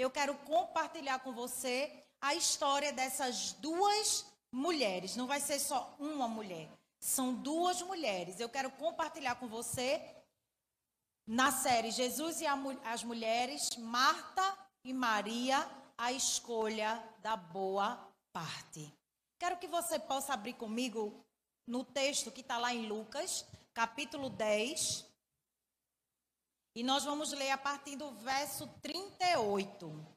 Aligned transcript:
eu 0.00 0.10
quero 0.10 0.34
compartilhar 0.34 1.18
com 1.18 1.32
você 1.32 2.04
a 2.20 2.34
história 2.34 2.92
dessas 2.92 3.52
duas 3.54 4.24
mulheres. 4.50 5.14
Não 5.14 5.26
vai 5.26 5.40
ser 5.40 5.58
só 5.58 5.94
uma 5.98 6.26
mulher, 6.26 6.68
são 6.98 7.34
duas 7.34 7.82
mulheres. 7.82 8.40
Eu 8.40 8.48
quero 8.48 8.70
compartilhar 8.70 9.34
com 9.34 9.46
você 9.46 10.02
na 11.26 11.52
série 11.52 11.90
Jesus 11.90 12.40
e 12.40 12.46
as 12.84 13.04
Mulheres, 13.04 13.76
Marta 13.76 14.58
e 14.82 14.92
Maria, 14.92 15.68
a 15.96 16.10
escolha 16.12 17.02
da 17.18 17.36
boa 17.36 17.96
parte. 18.32 18.92
Quero 19.38 19.58
que 19.58 19.68
você 19.68 19.98
possa 19.98 20.32
abrir 20.32 20.54
comigo 20.54 21.24
no 21.66 21.84
texto 21.84 22.30
que 22.30 22.40
está 22.40 22.58
lá 22.58 22.74
em 22.74 22.86
Lucas, 22.86 23.44
capítulo 23.74 24.30
10. 24.30 25.09
E 26.80 26.82
nós 26.82 27.04
vamos 27.04 27.32
ler 27.32 27.50
a 27.50 27.58
partir 27.58 27.94
do 27.94 28.10
verso 28.12 28.66
38. 28.80 30.16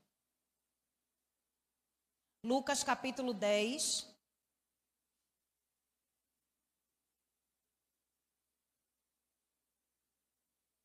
Lucas 2.42 2.86
capítulo 2.86 3.34
10. 3.34 4.08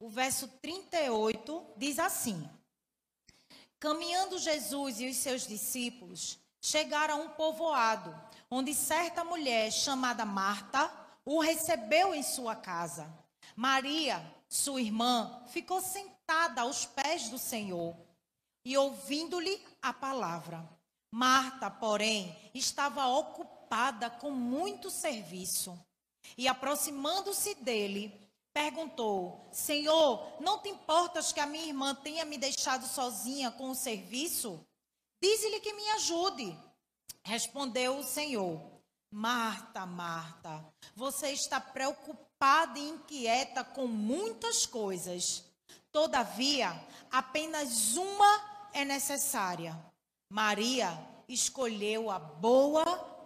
O 0.01 0.09
verso 0.09 0.49
38 0.59 1.75
diz 1.77 2.01
assim: 2.01 2.51
Caminhando 3.79 4.37
Jesus 4.37 4.99
e 4.99 5.09
os 5.09 5.17
seus 5.17 5.47
discípulos 5.47 6.41
chegaram 6.61 7.21
a 7.21 7.25
um 7.25 7.29
povoado, 7.29 8.13
onde 8.51 8.75
certa 8.75 9.23
mulher 9.23 9.71
chamada 9.71 10.25
Marta 10.25 10.91
o 11.25 11.39
recebeu 11.39 12.13
em 12.13 12.25
sua 12.25 12.57
casa. 12.57 13.07
Maria, 13.55 14.38
sua 14.49 14.81
irmã, 14.81 15.45
ficou 15.49 15.81
sentada 15.81 16.63
aos 16.63 16.87
pés 16.87 17.29
do 17.29 17.39
Senhor 17.39 17.97
e 18.65 18.77
ouvindo-lhe 18.77 19.63
a 19.83 19.93
palavra. 19.93 20.69
Marta, 21.11 21.71
porém, 21.71 22.35
estava 22.55 23.07
ocupada 23.07 24.11
com 24.11 24.31
muito 24.31 24.91
serviço. 24.91 25.79
E 26.37 26.49
aproximando-se 26.49 27.55
dele, 27.57 28.13
perguntou: 28.53 29.49
Senhor, 29.53 30.41
não 30.41 30.59
te 30.59 30.69
importas 30.69 31.33
que 31.33 31.41
a 31.41 31.47
minha 31.47 31.67
irmã 31.67 31.95
tenha 31.95 32.25
me 32.25 32.37
deixado 32.37 32.87
sozinha 32.87 33.51
com 33.51 33.71
o 33.71 33.75
serviço? 33.75 34.67
Dize-lhe 35.23 35.61
que 35.61 35.73
me 35.73 35.89
ajude. 35.91 36.59
Respondeu 37.23 37.99
o 37.99 38.05
Senhor: 38.05 38.61
Marta, 39.11 39.87
Marta, 39.87 40.65
você 40.95 41.31
está 41.31 41.61
preocupada 41.61 42.28
e 42.77 42.89
inquieta 42.89 43.65
com 43.65 43.87
muitas 43.87 44.65
coisas. 44.65 45.45
Todavia, 45.91 46.73
apenas 47.11 47.97
uma 47.97 48.69
é 48.73 48.85
necessária. 48.85 49.77
Maria 50.31 50.91
escolheu 51.29 52.11
a 52.11 52.19
boa 52.19 52.85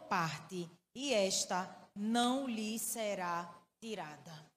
parte 0.09 0.71
e 0.95 1.13
esta 1.13 1.69
não 1.95 2.47
lhe 2.47 2.79
será 2.79 3.53
tirada. 3.81 4.51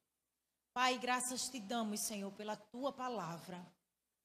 Pai, 0.72 0.98
graças 0.98 1.48
te 1.48 1.58
damos, 1.58 2.00
Senhor, 2.00 2.30
pela 2.32 2.56
tua 2.56 2.92
palavra. 2.92 3.66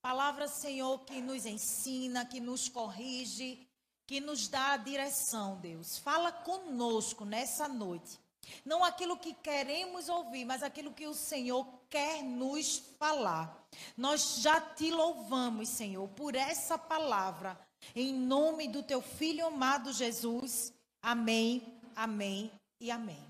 Palavra, 0.01 0.47
Senhor, 0.47 0.99
que 1.05 1.21
nos 1.21 1.45
ensina, 1.45 2.25
que 2.25 2.39
nos 2.39 2.67
corrige, 2.67 3.67
que 4.07 4.19
nos 4.19 4.47
dá 4.47 4.73
a 4.73 4.77
direção, 4.77 5.59
Deus. 5.59 5.97
Fala 5.97 6.31
conosco 6.31 7.23
nessa 7.23 7.67
noite. 7.67 8.19
Não 8.65 8.83
aquilo 8.83 9.17
que 9.17 9.33
queremos 9.33 10.09
ouvir, 10.09 10.45
mas 10.45 10.63
aquilo 10.63 10.93
que 10.93 11.07
o 11.07 11.13
Senhor 11.13 11.67
quer 11.89 12.23
nos 12.23 12.79
falar. 12.97 13.65
Nós 13.95 14.37
já 14.37 14.59
te 14.59 14.91
louvamos, 14.91 15.69
Senhor, 15.69 16.07
por 16.09 16.35
essa 16.35 16.77
palavra 16.77 17.59
em 17.95 18.13
nome 18.13 18.67
do 18.67 18.83
teu 18.83 19.01
filho 19.01 19.45
amado 19.45 19.91
Jesus. 19.91 20.73
Amém, 21.01 21.79
amém 21.95 22.51
e 22.79 22.91
amém. 22.91 23.25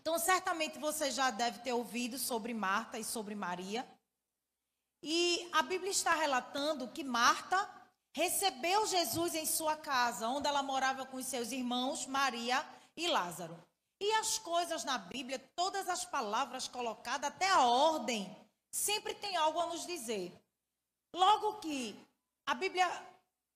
Então, 0.00 0.18
certamente 0.18 0.78
você 0.78 1.10
já 1.10 1.30
deve 1.30 1.58
ter 1.60 1.72
ouvido 1.72 2.18
sobre 2.18 2.54
Marta 2.54 2.98
e 2.98 3.04
sobre 3.04 3.34
Maria. 3.34 3.86
E 5.02 5.48
a 5.52 5.62
Bíblia 5.62 5.90
está 5.90 6.14
relatando 6.14 6.88
que 6.88 7.02
Marta 7.02 7.68
recebeu 8.14 8.86
Jesus 8.86 9.34
em 9.34 9.46
sua 9.46 9.76
casa, 9.76 10.28
onde 10.28 10.46
ela 10.46 10.62
morava 10.62 11.04
com 11.04 11.20
seus 11.22 11.50
irmãos, 11.50 12.06
Maria 12.06 12.64
e 12.96 13.08
Lázaro. 13.08 13.56
E 14.02 14.12
as 14.14 14.36
coisas 14.36 14.82
na 14.82 14.98
Bíblia, 14.98 15.38
todas 15.54 15.88
as 15.88 16.04
palavras 16.04 16.66
colocadas, 16.66 17.30
até 17.30 17.48
a 17.48 17.60
ordem, 17.60 18.36
sempre 18.68 19.14
tem 19.14 19.36
algo 19.36 19.60
a 19.60 19.66
nos 19.66 19.86
dizer. 19.86 20.36
Logo 21.14 21.60
que 21.60 21.96
a 22.44 22.52
Bíblia 22.52 22.90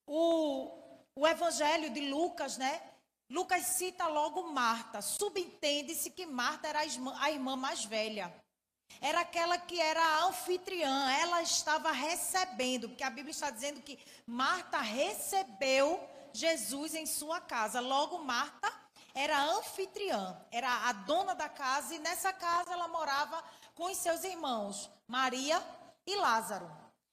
o, 0.07 0.71
o 1.17 1.27
evangelho 1.27 1.93
de 1.93 2.09
Lucas, 2.09 2.57
né? 2.59 2.81
Lucas 3.29 3.67
cita 3.67 4.07
logo 4.07 4.53
Marta. 4.53 5.03
Subentende-se 5.03 6.11
que 6.11 6.25
Marta 6.25 6.69
era 6.69 6.79
a 6.79 6.87
irmã, 6.87 7.17
a 7.19 7.29
irmã 7.33 7.57
mais 7.57 7.85
velha. 7.85 8.33
Era 9.01 9.23
aquela 9.23 9.59
que 9.59 9.81
era 9.81 10.01
a 10.01 10.27
anfitriã. 10.27 11.11
Ela 11.23 11.43
estava 11.43 11.91
recebendo, 11.91 12.89
porque 12.89 13.03
a 13.03 13.11
Bíblia 13.11 13.33
está 13.33 13.51
dizendo 13.51 13.83
que 13.83 13.99
Marta 14.25 14.79
recebeu 14.79 16.09
Jesus 16.33 16.95
em 16.95 17.05
sua 17.05 17.41
casa. 17.41 17.81
Logo, 17.81 18.19
Marta 18.19 18.86
era 19.17 19.43
anfitriã, 19.45 20.39
era 20.51 20.71
a 20.89 20.93
dona 20.93 21.35
da 21.35 21.49
casa, 21.49 21.95
e 21.95 21.99
nessa 21.99 22.35
casa 22.35 22.75
ela 22.75 22.87
morava 22.87 23.43
com 23.75 23.91
os 23.91 23.97
seus 23.97 24.23
irmãos, 24.25 24.91
Maria 25.09 25.59
e 26.07 26.15
Lázaro. 26.17 26.71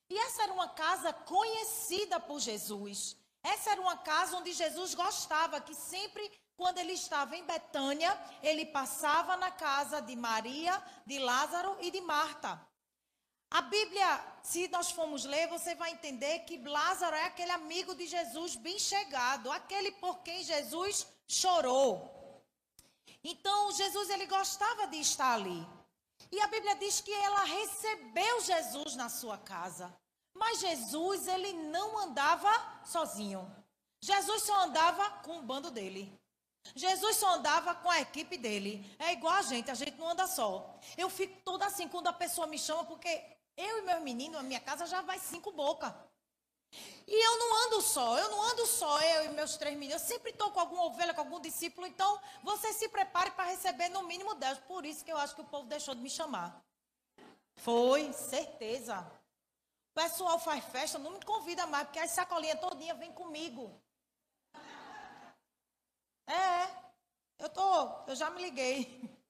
E 0.10 0.18
essa 0.20 0.44
era 0.44 0.52
uma 0.52 0.68
casa 0.68 1.14
conhecida 1.14 2.20
por 2.20 2.42
Jesus. 2.42 3.16
Essa 3.42 3.72
era 3.72 3.82
uma 3.82 3.96
casa 3.96 4.36
onde 4.36 4.52
Jesus 4.52 4.94
gostava, 4.94 5.62
que 5.62 5.74
sempre, 5.74 6.30
quando 6.58 6.78
ele 6.78 6.92
estava 6.92 7.38
em 7.38 7.46
Betânia, 7.46 8.12
ele 8.42 8.66
passava 8.66 9.38
na 9.38 9.50
casa 9.50 10.02
de 10.02 10.14
Maria, 10.18 10.84
de 11.06 11.20
Lázaro 11.20 11.78
e 11.80 11.90
de 11.90 12.02
Marta. 12.02 12.62
A 13.50 13.62
Bíblia, 13.62 14.26
se 14.42 14.68
nós 14.68 14.92
formos 14.92 15.24
ler, 15.24 15.48
você 15.48 15.74
vai 15.74 15.92
entender 15.92 16.40
que 16.40 16.58
Lázaro 16.58 17.16
é 17.16 17.26
aquele 17.28 17.52
amigo 17.52 17.96
de 17.96 18.08
Jesus 18.08 18.58
bem 18.58 18.78
chegado, 18.78 19.50
aquele 19.50 19.92
por 19.92 20.20
quem 20.20 20.44
Jesus 20.44 21.08
chorou. 21.34 22.42
Então, 23.24 23.72
Jesus 23.72 24.10
ele 24.10 24.26
gostava 24.26 24.88
de 24.88 24.98
estar 24.98 25.34
ali. 25.34 25.66
E 26.32 26.40
a 26.42 26.48
Bíblia 26.48 26.76
diz 26.76 27.02
que 27.02 27.12
ela 27.12 27.44
recebeu 27.44 28.42
Jesus 28.42 28.96
na 28.96 29.10
sua 29.10 29.38
casa. 29.38 29.94
Mas 30.34 30.60
Jesus, 30.60 31.28
ele 31.28 31.54
não 31.54 31.98
andava 31.98 32.52
sozinho. 32.86 33.50
Jesus 34.02 34.44
só 34.44 34.64
andava 34.64 35.10
com 35.22 35.40
o 35.40 35.44
bando 35.44 35.72
dele. 35.72 36.12
Jesus 36.76 37.18
só 37.18 37.36
andava 37.36 37.76
com 37.76 37.90
a 37.90 38.02
equipe 38.02 38.38
dele. 38.38 38.96
É 39.00 39.14
igual 39.14 39.34
a 39.34 39.42
gente, 39.42 39.70
a 39.70 39.76
gente 39.76 39.98
não 39.98 40.10
anda 40.10 40.28
só. 40.28 40.80
Eu 40.98 41.10
fico 41.10 41.42
toda 41.44 41.66
assim 41.66 41.88
quando 41.88 42.08
a 42.08 42.14
pessoa 42.14 42.48
me 42.48 42.58
chama, 42.58 42.84
porque 42.86 43.24
eu 43.56 43.80
e 43.80 43.82
meus 43.84 44.02
meninos, 44.02 44.40
a 44.40 44.44
minha 44.44 44.60
casa 44.60 44.86
já 44.86 45.02
vai 45.02 45.20
cinco 45.20 45.52
bocas. 45.52 45.94
E 47.06 47.26
eu 47.26 47.38
não 47.38 47.66
ando 47.66 47.82
só, 47.82 48.18
eu 48.18 48.30
não 48.30 48.42
ando 48.42 48.66
só, 48.66 49.02
eu 49.02 49.26
e 49.26 49.30
meus 49.30 49.58
três 49.58 49.78
meninos. 49.78 50.02
Eu 50.02 50.08
sempre 50.08 50.32
estou 50.32 50.52
com 50.52 50.60
alguma 50.60 50.86
ovelha, 50.86 51.14
com 51.14 51.22
algum 51.22 51.40
discípulo. 51.40 51.86
Então, 51.86 52.20
você 52.42 52.72
se 52.74 52.88
prepare 52.88 53.32
para 53.32 53.50
receber 53.50 53.90
no 53.90 54.04
mínimo 54.04 54.36
dez. 54.36 54.58
Por 54.60 54.86
isso 54.86 55.04
que 55.04 55.12
eu 55.12 55.18
acho 55.18 55.36
que 55.36 55.42
o 55.42 55.46
povo 55.46 55.68
deixou 55.68 55.94
de 55.94 56.02
me 56.02 56.10
chamar. 56.10 56.64
Foi, 57.58 58.12
certeza. 58.14 59.00
O 59.92 60.02
pessoal 60.02 60.40
faz 60.40 60.64
festa, 60.66 60.98
não 60.98 61.12
me 61.12 61.24
convida 61.24 61.68
mais, 61.68 61.86
porque 61.86 62.00
as 62.00 62.12
sacolinhas 62.12 62.60
todinha 62.60 62.96
vem 62.96 63.12
comigo. 63.12 63.80
É, 66.26 66.68
eu 67.38 67.50
tô, 67.50 68.04
eu 68.08 68.16
já 68.16 68.30
me 68.30 68.42
liguei. 68.42 69.22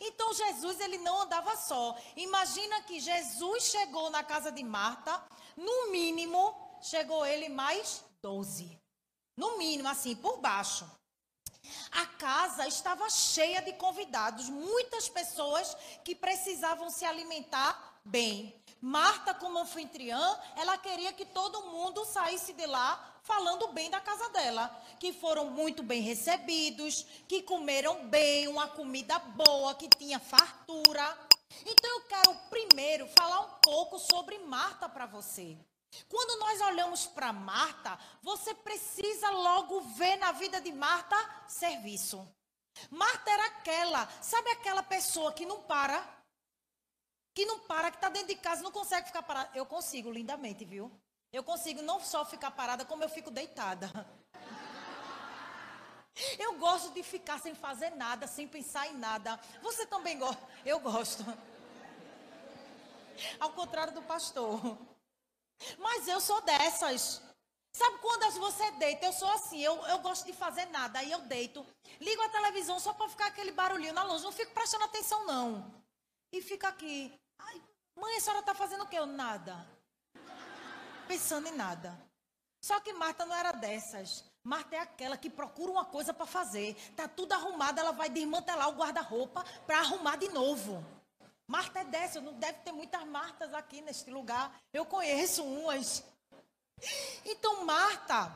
Então 0.00 0.32
Jesus 0.32 0.80
ele 0.80 0.98
não 0.98 1.22
andava 1.22 1.54
só. 1.56 1.94
Imagina 2.16 2.82
que 2.82 2.98
Jesus 2.98 3.64
chegou 3.64 4.08
na 4.10 4.24
casa 4.24 4.50
de 4.50 4.64
Marta, 4.64 5.22
no 5.58 5.90
mínimo 5.90 6.54
chegou 6.80 7.26
ele 7.26 7.48
mais 7.48 8.04
doze. 8.22 8.80
No 9.36 9.58
mínimo, 9.58 9.88
assim, 9.88 10.14
por 10.14 10.38
baixo. 10.38 10.88
A 11.92 12.06
casa 12.06 12.66
estava 12.66 13.10
cheia 13.10 13.60
de 13.60 13.72
convidados, 13.74 14.48
muitas 14.48 15.08
pessoas 15.08 15.76
que 16.04 16.14
precisavam 16.14 16.90
se 16.90 17.04
alimentar 17.04 18.00
bem. 18.04 18.54
Marta, 18.80 19.34
como 19.34 19.58
anfitriã, 19.58 20.38
ela 20.56 20.78
queria 20.78 21.12
que 21.12 21.26
todo 21.26 21.66
mundo 21.66 22.04
saísse 22.04 22.52
de 22.52 22.66
lá 22.66 23.18
falando 23.22 23.68
bem 23.68 23.90
da 23.90 24.00
casa 24.00 24.28
dela, 24.30 24.70
que 24.98 25.12
foram 25.12 25.50
muito 25.50 25.82
bem 25.82 26.00
recebidos, 26.00 27.04
que 27.26 27.42
comeram 27.42 28.06
bem, 28.08 28.48
uma 28.48 28.68
comida 28.68 29.18
boa, 29.18 29.74
que 29.74 29.88
tinha 29.88 30.18
fartura. 30.18 31.27
Então 31.64 31.90
eu 31.90 32.00
quero 32.02 32.34
primeiro 32.50 33.06
falar 33.08 33.40
um 33.40 33.50
pouco 33.60 33.98
sobre 33.98 34.38
Marta 34.38 34.88
para 34.88 35.06
você. 35.06 35.56
Quando 36.08 36.38
nós 36.38 36.60
olhamos 36.60 37.06
para 37.06 37.32
Marta, 37.32 37.98
você 38.22 38.54
precisa 38.54 39.30
logo 39.30 39.80
ver 39.80 40.16
na 40.16 40.32
vida 40.32 40.60
de 40.60 40.72
Marta 40.72 41.16
serviço. 41.48 42.26
Marta 42.90 43.30
era 43.30 43.46
aquela, 43.46 44.08
sabe 44.22 44.50
aquela 44.50 44.82
pessoa 44.82 45.32
que 45.32 45.46
não 45.46 45.62
para 45.62 46.18
que 47.38 47.46
não 47.46 47.60
para, 47.60 47.92
que 47.92 47.98
está 47.98 48.08
dentro 48.08 48.26
de 48.26 48.34
casa, 48.34 48.64
não 48.64 48.72
consegue 48.72 49.06
ficar 49.06 49.22
parado. 49.22 49.56
Eu 49.56 49.64
consigo, 49.64 50.10
lindamente, 50.10 50.64
viu? 50.64 50.90
Eu 51.32 51.44
consigo 51.44 51.80
não 51.82 52.00
só 52.00 52.24
ficar 52.24 52.50
parada, 52.50 52.84
como 52.84 53.04
eu 53.04 53.08
fico 53.08 53.30
deitada. 53.30 53.88
Eu 56.38 56.58
gosto 56.58 56.92
de 56.92 57.02
ficar 57.02 57.38
sem 57.38 57.54
fazer 57.54 57.90
nada, 57.90 58.26
sem 58.26 58.48
pensar 58.48 58.86
em 58.88 58.96
nada. 58.96 59.38
Você 59.62 59.86
também 59.86 60.18
gosta? 60.18 60.42
Eu 60.64 60.80
gosto. 60.80 61.24
Ao 63.38 63.52
contrário 63.52 63.92
do 63.94 64.02
pastor. 64.02 64.78
Mas 65.78 66.06
eu 66.06 66.20
sou 66.20 66.40
dessas. 66.42 67.20
Sabe 67.72 67.98
quando 67.98 68.30
você 68.32 68.70
deita? 68.72 69.06
Eu 69.06 69.12
sou 69.12 69.30
assim, 69.30 69.60
eu, 69.60 69.74
eu 69.86 69.98
gosto 69.98 70.24
de 70.26 70.32
fazer 70.32 70.66
nada. 70.66 70.98
Aí 71.00 71.10
eu 71.10 71.20
deito, 71.22 71.66
ligo 72.00 72.22
a 72.22 72.28
televisão 72.28 72.78
só 72.78 72.92
para 72.92 73.08
ficar 73.08 73.26
aquele 73.26 73.52
barulhinho 73.52 73.92
na 73.92 74.04
luz. 74.04 74.22
Não 74.22 74.32
fico 74.32 74.52
prestando 74.52 74.84
atenção, 74.84 75.26
não. 75.26 75.82
E 76.32 76.40
fica 76.40 76.68
aqui. 76.68 77.12
Ai, 77.38 77.62
mãe, 77.96 78.16
a 78.16 78.20
senhora 78.20 78.40
está 78.40 78.54
fazendo 78.54 78.84
o 78.84 78.88
quê? 78.88 78.98
Eu, 78.98 79.06
nada. 79.06 79.66
Pensando 81.06 81.48
em 81.48 81.52
nada. 81.52 81.96
Só 82.60 82.80
que 82.80 82.92
Marta 82.92 83.24
não 83.24 83.34
era 83.34 83.52
dessas. 83.52 84.24
Marta 84.48 84.76
é 84.76 84.78
aquela 84.78 85.14
que 85.18 85.28
procura 85.28 85.70
uma 85.70 85.84
coisa 85.84 86.14
para 86.14 86.24
fazer. 86.24 86.74
Tá 86.96 87.06
tudo 87.06 87.34
arrumado, 87.34 87.78
ela 87.78 87.92
vai 87.92 88.08
desmantelar 88.08 88.70
o 88.70 88.76
guarda-roupa 88.76 89.44
para 89.66 89.80
arrumar 89.80 90.16
de 90.16 90.30
novo. 90.30 90.82
Marta 91.46 91.80
é 91.80 91.84
dessa, 91.84 92.18
não 92.18 92.32
deve 92.32 92.60
ter 92.60 92.72
muitas 92.72 93.04
Martas 93.04 93.52
aqui 93.52 93.82
neste 93.82 94.10
lugar. 94.10 94.50
Eu 94.72 94.86
conheço 94.86 95.44
umas. 95.44 96.02
Então 97.26 97.66
Marta, 97.66 98.34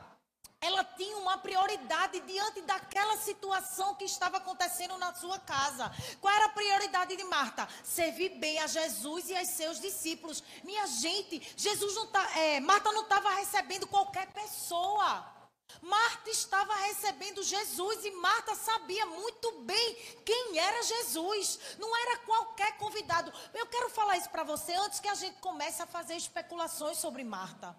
ela 0.61 0.83
tinha 0.83 1.17
uma 1.17 1.39
prioridade 1.39 2.19
diante 2.19 2.61
daquela 2.61 3.17
situação 3.17 3.95
que 3.95 4.05
estava 4.05 4.37
acontecendo 4.37 4.95
na 4.99 5.15
sua 5.15 5.39
casa. 5.39 5.91
Qual 6.21 6.31
era 6.31 6.45
a 6.45 6.49
prioridade 6.49 7.15
de 7.15 7.23
Marta? 7.23 7.67
Servir 7.83 8.29
bem 8.37 8.59
a 8.59 8.67
Jesus 8.67 9.31
e 9.31 9.35
aos 9.35 9.47
seus 9.47 9.81
discípulos. 9.81 10.43
Minha 10.63 10.85
gente, 10.85 11.41
Jesus 11.57 11.95
não 11.95 12.05
tá, 12.05 12.37
é, 12.37 12.59
Marta 12.59 12.91
não 12.91 13.01
estava 13.01 13.31
recebendo 13.31 13.87
qualquer 13.87 14.31
pessoa. 14.31 15.32
Marta 15.81 16.29
estava 16.29 16.73
recebendo 16.75 17.43
Jesus 17.43 18.05
e 18.05 18.11
Marta 18.11 18.55
sabia 18.55 19.05
muito 19.05 19.51
bem 19.61 19.95
quem 20.25 20.57
era 20.57 20.83
Jesus. 20.83 21.59
Não 21.77 21.95
era 21.95 22.19
qualquer 22.19 22.77
convidado. 22.77 23.33
Eu 23.53 23.67
quero 23.67 23.89
falar 23.89 24.17
isso 24.17 24.29
para 24.29 24.43
você 24.43 24.73
antes 24.73 24.99
que 24.99 25.07
a 25.07 25.15
gente 25.15 25.39
comece 25.39 25.81
a 25.81 25.87
fazer 25.87 26.15
especulações 26.15 26.97
sobre 26.97 27.23
Marta. 27.23 27.75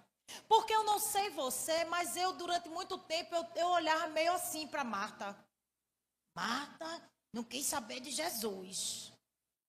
Porque 0.48 0.74
eu 0.74 0.84
não 0.84 0.98
sei 0.98 1.30
você, 1.30 1.84
mas 1.84 2.16
eu 2.16 2.32
durante 2.32 2.68
muito 2.68 2.98
tempo 2.98 3.34
eu, 3.34 3.46
eu 3.56 3.68
olhava 3.68 4.08
meio 4.08 4.32
assim 4.32 4.66
para 4.66 4.84
Marta. 4.84 5.36
Marta 6.34 7.10
não 7.32 7.44
quis 7.44 7.66
saber 7.66 8.00
de 8.00 8.10
Jesus, 8.10 9.12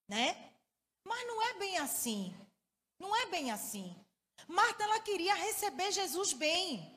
né? 0.08 0.52
Mas 1.04 1.28
não 1.28 1.42
é 1.42 1.54
bem 1.56 1.78
assim. 1.78 2.36
Não 3.00 3.16
é 3.16 3.26
bem 3.28 3.52
assim. 3.52 3.96
Marta 4.48 4.84
ela 4.84 5.00
queria 5.00 5.36
receber 5.36 5.92
Jesus 5.92 6.34
bem. 6.34 6.95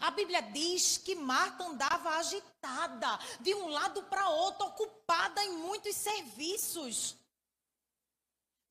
A 0.00 0.10
Bíblia 0.10 0.42
diz 0.42 0.98
que 0.98 1.14
Marta 1.14 1.64
andava 1.64 2.10
agitada, 2.16 3.18
de 3.40 3.54
um 3.54 3.68
lado 3.68 4.02
para 4.04 4.28
outro, 4.28 4.66
ocupada 4.66 5.42
em 5.44 5.52
muitos 5.58 5.94
serviços. 5.96 7.16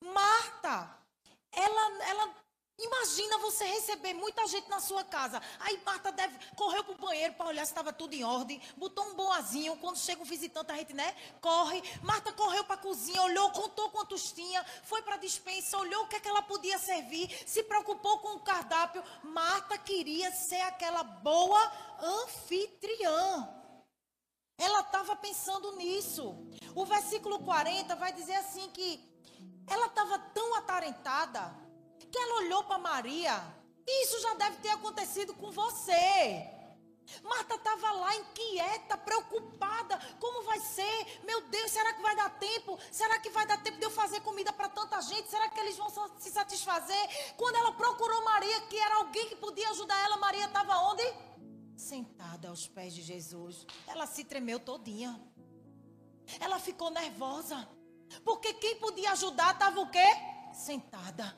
Marta, 0.00 0.98
ela, 1.52 2.04
ela 2.04 2.34
Imagina 2.80 3.36
você 3.38 3.64
receber 3.64 4.14
muita 4.14 4.46
gente 4.46 4.68
na 4.70 4.80
sua 4.80 5.04
casa. 5.04 5.40
Aí 5.60 5.80
Marta 5.84 6.10
deve 6.10 6.38
correu 6.54 6.82
para 6.82 6.94
o 6.94 6.98
banheiro 6.98 7.34
para 7.34 7.46
olhar 7.46 7.64
se 7.66 7.72
estava 7.72 7.92
tudo 7.92 8.14
em 8.14 8.24
ordem. 8.24 8.60
Botou 8.76 9.04
um 9.04 9.14
boazinho. 9.14 9.76
Quando 9.76 9.98
chega 9.98 10.22
um 10.22 10.24
visitante, 10.24 10.72
a 10.72 10.76
gente, 10.76 10.94
né? 10.94 11.14
Corre. 11.42 11.82
Marta 12.02 12.32
correu 12.32 12.64
para 12.64 12.76
a 12.76 12.78
cozinha, 12.78 13.20
olhou, 13.22 13.50
contou 13.50 13.90
quantos 13.90 14.32
tinha. 14.32 14.64
Foi 14.84 15.02
para 15.02 15.16
a 15.16 15.18
dispensa, 15.18 15.76
olhou 15.76 16.04
o 16.04 16.08
que, 16.08 16.16
é 16.16 16.20
que 16.20 16.28
ela 16.28 16.42
podia 16.42 16.78
servir. 16.78 17.28
Se 17.46 17.62
preocupou 17.62 18.18
com 18.20 18.36
o 18.36 18.40
cardápio. 18.40 19.04
Marta 19.22 19.76
queria 19.76 20.32
ser 20.32 20.62
aquela 20.62 21.02
boa 21.02 21.72
anfitriã. 22.00 23.48
Ela 24.56 24.80
estava 24.80 25.16
pensando 25.16 25.76
nisso. 25.76 26.34
O 26.74 26.86
versículo 26.86 27.40
40 27.40 27.94
vai 27.96 28.12
dizer 28.12 28.36
assim 28.36 28.70
que 28.70 29.06
ela 29.66 29.86
estava 29.86 30.18
tão 30.18 30.54
atarentada 30.56 31.69
que 32.10 32.18
ela 32.18 32.42
olhou 32.42 32.64
para 32.64 32.78
Maria. 32.78 33.42
Isso 33.86 34.20
já 34.20 34.34
deve 34.34 34.56
ter 34.58 34.70
acontecido 34.70 35.34
com 35.34 35.50
você. 35.50 36.48
Marta 37.22 37.56
estava 37.56 37.90
lá 37.92 38.14
inquieta, 38.16 38.96
preocupada. 38.96 39.98
Como 40.20 40.44
vai 40.44 40.60
ser? 40.60 41.20
Meu 41.24 41.40
Deus, 41.48 41.70
será 41.70 41.92
que 41.92 42.02
vai 42.02 42.14
dar 42.14 42.30
tempo? 42.38 42.78
Será 42.92 43.18
que 43.18 43.30
vai 43.30 43.46
dar 43.46 43.62
tempo 43.62 43.78
de 43.78 43.84
eu 43.84 43.90
fazer 43.90 44.20
comida 44.20 44.52
para 44.52 44.68
tanta 44.68 45.00
gente? 45.02 45.28
Será 45.28 45.48
que 45.48 45.58
eles 45.58 45.76
vão 45.76 45.90
se 46.18 46.30
satisfazer? 46.30 47.34
Quando 47.36 47.56
ela 47.56 47.72
procurou 47.72 48.24
Maria, 48.24 48.60
que 48.62 48.76
era 48.76 48.96
alguém 48.96 49.28
que 49.28 49.36
podia 49.36 49.70
ajudar 49.70 49.98
ela, 50.04 50.16
Maria 50.18 50.44
estava 50.44 50.76
onde? 50.90 51.02
Sentada 51.76 52.48
aos 52.48 52.68
pés 52.68 52.94
de 52.94 53.02
Jesus. 53.02 53.66
Ela 53.86 54.06
se 54.06 54.22
tremeu 54.24 54.60
todinha. 54.60 55.20
Ela 56.38 56.58
ficou 56.60 56.90
nervosa. 56.90 57.68
Porque 58.24 58.54
quem 58.54 58.76
podia 58.76 59.12
ajudar 59.12 59.54
estava 59.54 59.80
o 59.80 59.90
quê? 59.90 60.06
Sentada. 60.52 61.36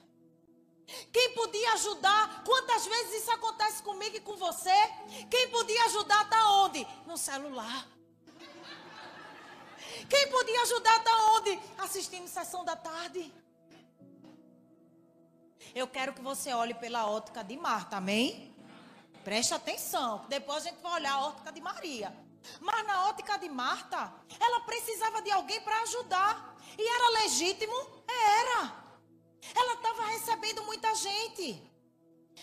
Quem 1.13 1.35
podia 1.35 1.73
ajudar? 1.75 2.43
Quantas 2.45 2.87
vezes 2.87 3.23
isso 3.23 3.31
acontece 3.31 3.83
comigo 3.83 4.17
e 4.17 4.21
com 4.21 4.37
você? 4.37 4.75
Quem 5.31 5.49
podia 5.51 5.85
ajudar 5.87 6.25
está 6.25 6.51
onde? 6.53 6.87
No 7.07 7.17
celular. 7.17 7.87
Quem 10.09 10.31
podia 10.31 10.63
ajudar 10.63 10.97
está 10.99 11.17
onde? 11.33 11.61
Assistindo 11.79 12.29
sessão 12.29 12.65
da 12.65 12.77
tarde. 12.77 13.33
Eu 15.75 15.87
quero 15.87 16.13
que 16.13 16.21
você 16.21 16.53
olhe 16.53 16.75
pela 16.75 17.07
ótica 17.07 17.43
de 17.43 17.57
Marta, 17.57 17.97
amém? 17.97 18.55
Preste 19.25 19.55
atenção, 19.55 20.25
depois 20.29 20.67
a 20.67 20.69
gente 20.69 20.83
vai 20.83 20.95
olhar 20.95 21.13
a 21.13 21.27
ótica 21.27 21.53
de 21.53 21.61
Maria. 21.61 22.15
Mas 22.61 22.87
na 22.87 23.09
ótica 23.09 23.39
de 23.39 23.49
Marta, 23.49 24.13
ela 24.41 24.61
precisava 24.61 25.23
de 25.23 25.31
alguém 25.31 25.61
para 25.61 25.81
ajudar. 25.83 26.57
E 26.77 26.89
era 26.89 27.23
legítimo? 27.23 27.75
Era. 28.09 28.82
Ela 29.55 29.75
estava 29.75 30.07
recebendo 30.07 30.65
muita 30.65 30.95
gente. 30.95 31.63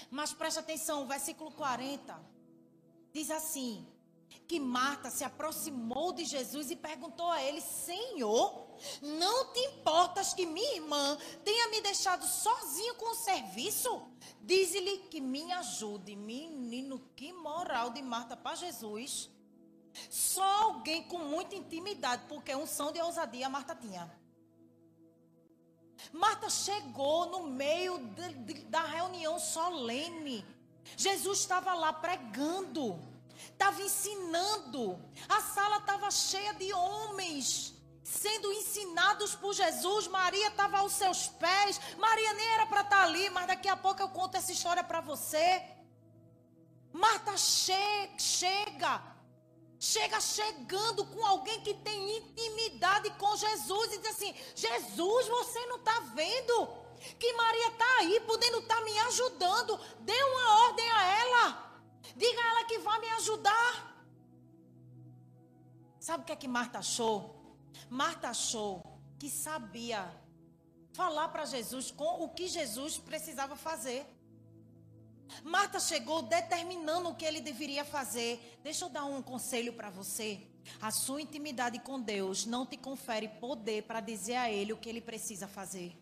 Mas 0.10 0.34
preste 0.34 0.60
atenção, 0.60 1.08
versículo 1.08 1.52
40 1.52 2.40
diz 3.12 3.30
assim: 3.32 3.86
que 4.48 4.60
Marta 4.60 5.10
se 5.10 5.24
aproximou 5.24 6.12
de 6.12 6.26
Jesus 6.26 6.72
e 6.72 6.76
perguntou 6.76 7.30
a 7.30 7.42
ele: 7.42 7.62
Senhor, 7.62 8.68
não 9.02 9.52
te 9.54 9.60
importas 9.60 10.34
que 10.34 10.46
minha 10.46 10.76
irmã 10.76 11.18
tenha 11.44 11.70
me 11.70 11.82
deixado 11.82 12.26
sozinho 12.26 12.96
com 12.96 13.12
o 13.12 13.16
serviço? 13.16 14.02
Diz-lhe 14.42 15.00
que 15.10 15.20
me 15.20 15.52
ajude. 15.54 16.16
Menino, 16.16 17.00
que 17.16 17.32
moral 17.34 17.92
de 17.92 18.02
Marta 18.02 18.36
para 18.36 18.56
Jesus. 18.56 19.30
Só 20.10 20.64
alguém 20.64 21.04
com 21.04 21.18
muita 21.18 21.56
intimidade, 21.56 22.24
porque 22.30 22.56
unção 22.56 22.92
de 22.92 23.02
ousadia 23.02 23.50
Marta 23.50 23.76
tinha. 23.76 24.19
Marta 26.12 26.50
chegou 26.50 27.28
no 27.28 27.44
meio 27.44 27.98
de, 28.00 28.34
de, 28.34 28.54
da 28.66 28.82
reunião 28.82 29.40
solene. 29.40 30.46
Jesus 30.98 31.40
estava 31.40 31.74
lá 31.74 31.94
pregando, 31.94 33.00
estava 33.52 33.82
ensinando. 33.82 35.00
A 35.28 35.42
sala 35.42 35.78
estava 35.78 36.10
cheia 36.12 36.54
de 36.54 36.74
homens 36.74 37.74
sendo 38.04 38.52
ensinados 38.52 39.36
por 39.36 39.54
Jesus. 39.54 40.08
Maria 40.08 40.48
estava 40.48 40.80
aos 40.80 40.94
seus 40.94 41.28
pés. 41.28 41.80
Maria 41.98 42.34
nem 42.34 42.48
era 42.54 42.66
para 42.66 42.82
estar 42.82 43.04
ali, 43.04 43.30
mas 43.30 43.48
daqui 43.48 43.70
a 43.70 43.78
pouco 43.78 44.02
eu 44.02 44.10
conto 44.10 44.36
essa 44.36 44.52
história 44.52 44.84
para 44.84 45.02
você. 45.02 45.64
Marta 46.92 47.34
che 47.38 48.10
chega 48.18 49.19
chega 49.80 50.20
chegando 50.20 51.06
com 51.06 51.26
alguém 51.26 51.62
que 51.62 51.74
tem 51.74 52.18
intimidade 52.18 53.10
com 53.12 53.36
Jesus 53.38 53.94
e 53.94 53.98
diz 54.00 54.10
assim: 54.12 54.36
Jesus, 54.54 55.28
você 55.28 55.66
não 55.68 55.78
está 55.78 56.00
vendo 56.14 56.68
que 57.18 57.32
Maria 57.34 57.70
está 57.70 57.98
aí, 58.00 58.20
podendo 58.22 58.60
estar 58.60 58.76
tá 58.76 58.84
me 58.84 59.00
ajudando? 59.00 59.80
Dê 60.02 60.24
uma 60.24 60.66
ordem 60.68 60.92
a 60.92 61.04
ela, 61.04 61.82
diga 62.16 62.42
a 62.42 62.48
ela 62.50 62.64
que 62.66 62.78
vai 62.80 63.00
me 63.00 63.10
ajudar. 63.12 63.90
Sabe 66.00 66.24
o 66.24 66.26
que 66.26 66.34
é 66.34 66.36
que 66.36 66.48
Marta 66.48 66.80
achou? 66.80 67.58
Marta 67.90 68.30
achou 68.30 68.84
que 69.18 69.30
sabia 69.30 70.14
falar 70.94 71.30
para 71.30 71.46
Jesus 71.46 71.92
com 71.92 72.24
o 72.24 72.30
que 72.30 72.48
Jesus 72.48 72.98
precisava 72.98 73.56
fazer. 73.56 74.06
Marta 75.44 75.80
chegou 75.80 76.22
determinando 76.22 77.10
o 77.10 77.16
que 77.16 77.26
ele 77.26 77.42
deveria 77.42 77.86
fazer. 77.86 78.60
Deixa 78.64 78.86
eu 78.86 78.90
dar 78.90 79.06
um 79.06 79.22
conselho 79.22 79.74
para 79.74 79.90
você. 79.90 80.42
A 80.82 80.92
sua 80.92 81.22
intimidade 81.22 81.80
com 81.80 82.00
Deus 82.00 82.46
não 82.46 82.66
te 82.66 82.78
confere 82.78 83.28
poder 83.28 83.84
para 83.84 84.00
dizer 84.00 84.36
a 84.36 84.52
Ele 84.52 84.74
o 84.74 84.78
que 84.78 84.90
Ele 84.90 85.02
precisa 85.02 85.48
fazer. 85.48 85.96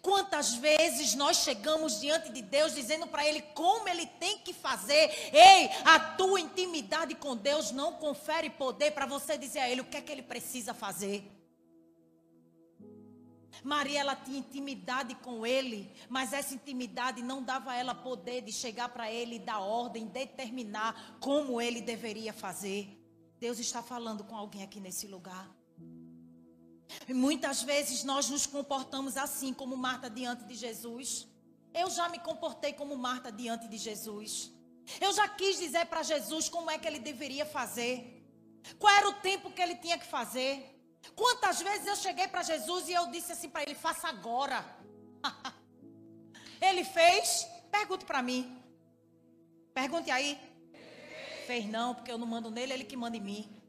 Quantas 0.00 0.54
vezes 0.54 1.14
nós 1.14 1.38
chegamos 1.38 2.00
diante 2.00 2.30
de 2.30 2.40
Deus 2.40 2.74
dizendo 2.74 3.06
para 3.06 3.26
Ele 3.26 3.42
como 3.54 3.88
Ele 3.88 4.06
tem 4.06 4.38
que 4.38 4.52
fazer? 4.52 5.10
Ei, 5.32 5.70
a 5.84 5.98
tua 5.98 6.40
intimidade 6.40 7.14
com 7.14 7.36
Deus 7.36 7.72
não 7.72 7.94
confere 7.94 8.50
poder 8.50 8.92
para 8.92 9.06
você 9.06 9.36
dizer 9.36 9.60
a 9.60 9.70
Ele 9.70 9.80
o 9.80 9.84
que 9.84 9.96
é 9.96 10.00
que 10.00 10.12
Ele 10.12 10.22
precisa 10.22 10.72
fazer. 10.72 11.28
Maria 13.62 14.00
ela 14.00 14.16
tinha 14.16 14.38
intimidade 14.38 15.14
com 15.16 15.46
ele, 15.46 15.92
mas 16.08 16.32
essa 16.32 16.54
intimidade 16.54 17.22
não 17.22 17.42
dava 17.42 17.72
a 17.72 17.76
ela 17.76 17.94
poder 17.94 18.42
de 18.42 18.52
chegar 18.52 18.88
para 18.88 19.10
ele 19.10 19.36
e 19.36 19.38
dar 19.38 19.60
ordem, 19.60 20.06
determinar 20.06 21.18
como 21.20 21.60
ele 21.60 21.80
deveria 21.80 22.32
fazer. 22.32 22.98
Deus 23.38 23.58
está 23.58 23.82
falando 23.82 24.24
com 24.24 24.36
alguém 24.36 24.62
aqui 24.62 24.80
nesse 24.80 25.06
lugar. 25.06 25.48
E 27.08 27.14
muitas 27.14 27.62
vezes 27.62 28.04
nós 28.04 28.28
nos 28.28 28.46
comportamos 28.46 29.16
assim, 29.16 29.52
como 29.52 29.76
Marta 29.76 30.10
diante 30.10 30.44
de 30.44 30.54
Jesus. 30.54 31.26
Eu 31.72 31.88
já 31.90 32.08
me 32.08 32.18
comportei 32.18 32.72
como 32.72 32.96
Marta 32.96 33.32
diante 33.32 33.66
de 33.68 33.78
Jesus. 33.78 34.52
Eu 35.00 35.12
já 35.12 35.28
quis 35.28 35.58
dizer 35.58 35.86
para 35.86 36.02
Jesus 36.02 36.48
como 36.48 36.70
é 36.70 36.78
que 36.78 36.86
ele 36.86 36.98
deveria 36.98 37.46
fazer. 37.46 38.22
Qual 38.78 38.94
era 38.94 39.08
o 39.08 39.14
tempo 39.14 39.50
que 39.50 39.62
ele 39.62 39.76
tinha 39.76 39.98
que 39.98 40.06
fazer. 40.06 40.71
Quantas 41.14 41.60
vezes 41.60 41.86
eu 41.86 41.96
cheguei 41.96 42.28
para 42.28 42.42
Jesus 42.42 42.88
e 42.88 42.92
eu 42.92 43.10
disse 43.10 43.32
assim 43.32 43.48
para 43.48 43.62
ele: 43.62 43.74
faça 43.74 44.08
agora. 44.08 44.64
ele 46.60 46.84
fez? 46.84 47.46
Pergunte 47.70 48.04
para 48.04 48.22
mim. 48.22 48.60
Pergunte 49.74 50.10
aí. 50.10 50.38
Fez 51.46 51.66
não, 51.66 51.94
porque 51.94 52.12
eu 52.12 52.18
não 52.18 52.26
mando 52.26 52.50
nele, 52.50 52.72
ele 52.72 52.84
que 52.84 52.96
manda 52.96 53.16
em 53.16 53.20
mim. 53.20 53.62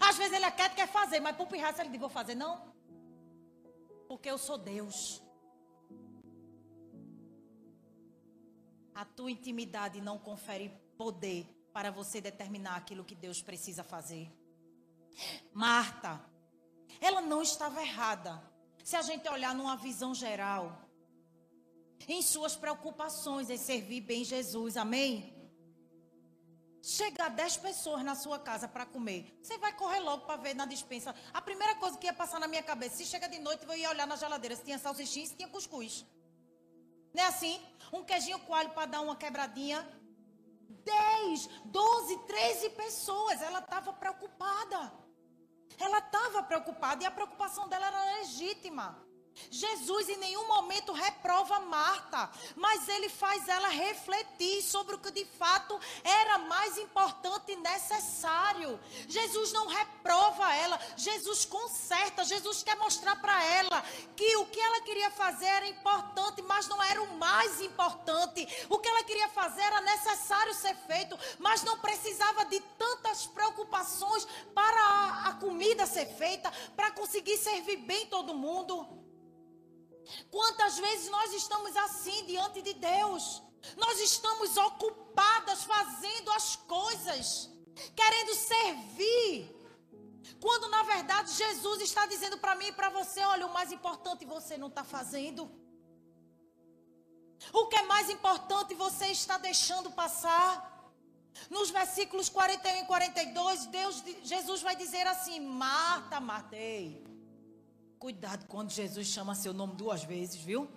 Às 0.00 0.16
vezes 0.16 0.32
ele 0.32 0.50
quer, 0.52 0.74
quer 0.74 0.88
fazer, 0.88 1.20
mas 1.20 1.36
por 1.36 1.48
pirraça 1.48 1.82
ele 1.82 1.90
diz: 1.90 2.00
vou 2.00 2.08
fazer. 2.08 2.34
Não. 2.34 2.72
Porque 4.08 4.30
eu 4.30 4.38
sou 4.38 4.56
Deus. 4.56 5.22
A 8.94 9.04
tua 9.04 9.30
intimidade 9.30 10.00
não 10.00 10.18
confere 10.18 10.68
poder 10.96 11.44
para 11.72 11.90
você 11.90 12.20
determinar 12.20 12.76
aquilo 12.76 13.04
que 13.04 13.16
Deus 13.16 13.42
precisa 13.42 13.82
fazer. 13.82 14.30
Marta, 15.52 16.20
ela 17.00 17.20
não 17.20 17.42
estava 17.42 17.80
errada. 17.80 18.42
Se 18.82 18.96
a 18.96 19.02
gente 19.02 19.28
olhar 19.28 19.54
numa 19.54 19.76
visão 19.76 20.14
geral, 20.14 20.84
em 22.06 22.20
suas 22.22 22.54
preocupações 22.54 23.48
em 23.48 23.56
servir 23.56 24.00
bem 24.00 24.24
Jesus, 24.24 24.76
amém? 24.76 25.32
Chegar 26.82 27.30
10 27.30 27.56
pessoas 27.58 28.02
na 28.04 28.14
sua 28.14 28.38
casa 28.38 28.68
para 28.68 28.84
comer, 28.84 29.38
você 29.42 29.56
vai 29.56 29.72
correr 29.72 30.00
logo 30.00 30.26
para 30.26 30.36
ver 30.36 30.54
na 30.54 30.66
dispensa. 30.66 31.14
A 31.32 31.40
primeira 31.40 31.74
coisa 31.76 31.96
que 31.96 32.06
ia 32.06 32.12
passar 32.12 32.38
na 32.38 32.46
minha 32.46 32.62
cabeça, 32.62 32.96
se 32.96 33.06
chega 33.06 33.26
de 33.26 33.38
noite, 33.38 33.64
eu 33.66 33.74
ia 33.74 33.88
olhar 33.88 34.06
na 34.06 34.16
geladeira 34.16 34.54
se 34.54 34.64
tinha 34.64 34.78
salsichinha, 34.78 35.26
se 35.26 35.34
tinha 35.34 35.48
cuscuz. 35.48 36.04
Não 37.14 37.22
é 37.22 37.26
assim? 37.26 37.58
Um 37.92 38.04
queijinho 38.04 38.38
coalho 38.40 38.70
para 38.70 38.86
dar 38.86 39.00
uma 39.00 39.16
quebradinha. 39.16 39.88
10, 40.84 41.46
12, 41.64 42.18
13 42.26 42.70
pessoas. 42.70 43.40
Ela 43.40 43.60
estava 43.60 43.92
preocupada. 43.92 44.92
Ela 45.78 45.98
estava 45.98 46.42
preocupada 46.42 47.02
e 47.02 47.06
a 47.06 47.10
preocupação 47.10 47.68
dela 47.68 47.86
era 47.86 48.18
legítima. 48.18 49.04
Jesus 49.50 50.08
em 50.08 50.16
nenhum 50.16 50.46
momento 50.46 50.92
reprova 50.92 51.60
Marta, 51.60 52.30
mas 52.54 52.88
ele 52.88 53.08
faz 53.08 53.48
ela 53.48 53.68
refletir 53.68 54.62
sobre 54.62 54.94
o 54.94 54.98
que 54.98 55.10
de 55.10 55.24
fato 55.24 55.78
era 56.04 56.38
mais 56.38 56.78
importante 56.78 57.52
e 57.52 57.56
necessário. 57.56 58.78
Jesus 59.08 59.52
não 59.52 59.66
reprova 59.66 60.43
ela, 60.74 60.80
Jesus 60.96 61.44
conserta, 61.44 62.24
Jesus 62.24 62.62
quer 62.62 62.76
mostrar 62.76 63.16
para 63.16 63.42
ela 63.44 63.82
que 64.16 64.36
o 64.36 64.46
que 64.46 64.60
ela 64.60 64.80
queria 64.82 65.10
fazer 65.10 65.46
era 65.46 65.66
importante, 65.66 66.42
mas 66.42 66.66
não 66.68 66.82
era 66.82 67.02
o 67.02 67.16
mais 67.16 67.60
importante. 67.60 68.46
O 68.68 68.78
que 68.78 68.88
ela 68.88 69.04
queria 69.04 69.28
fazer 69.28 69.62
era 69.62 69.80
necessário 69.80 70.54
ser 70.54 70.74
feito, 70.86 71.18
mas 71.38 71.62
não 71.62 71.78
precisava 71.78 72.44
de 72.46 72.60
tantas 72.78 73.26
preocupações 73.26 74.26
para 74.54 74.80
a, 74.80 75.28
a 75.28 75.32
comida 75.34 75.86
ser 75.86 76.06
feita, 76.06 76.52
para 76.76 76.90
conseguir 76.90 77.36
servir 77.38 77.76
bem 77.76 78.06
todo 78.06 78.34
mundo. 78.34 78.86
Quantas 80.30 80.78
vezes 80.78 81.08
nós 81.10 81.32
estamos 81.32 81.74
assim 81.76 82.24
diante 82.26 82.60
de 82.60 82.74
Deus? 82.74 83.42
Nós 83.76 83.98
estamos 84.00 84.56
ocupadas 84.58 85.64
fazendo 85.64 86.30
as 86.32 86.56
coisas, 86.56 87.50
querendo 87.96 88.34
servir. 88.34 89.53
Quando 90.40 90.68
na 90.68 90.82
verdade 90.82 91.32
Jesus 91.32 91.80
está 91.82 92.06
dizendo 92.06 92.38
para 92.38 92.54
mim 92.54 92.66
e 92.66 92.72
para 92.72 92.88
você: 92.88 93.20
olha, 93.20 93.46
o 93.46 93.52
mais 93.52 93.72
importante 93.72 94.24
você 94.24 94.56
não 94.56 94.68
está 94.68 94.84
fazendo. 94.84 95.50
O 97.52 97.66
que 97.66 97.76
é 97.76 97.82
mais 97.82 98.08
importante 98.10 98.74
você 98.74 99.06
está 99.06 99.38
deixando 99.38 99.90
passar. 99.90 100.72
Nos 101.50 101.70
versículos 101.70 102.28
41 102.28 102.82
e 102.82 102.86
42, 102.86 103.66
Deus, 103.66 104.02
Jesus 104.22 104.62
vai 104.62 104.76
dizer 104.76 105.06
assim: 105.06 105.40
Marta, 105.40 106.20
matei. 106.20 107.04
Cuidado 107.98 108.46
quando 108.46 108.70
Jesus 108.70 109.06
chama 109.06 109.34
seu 109.34 109.52
nome 109.52 109.74
duas 109.74 110.04
vezes, 110.04 110.36
viu? 110.36 110.68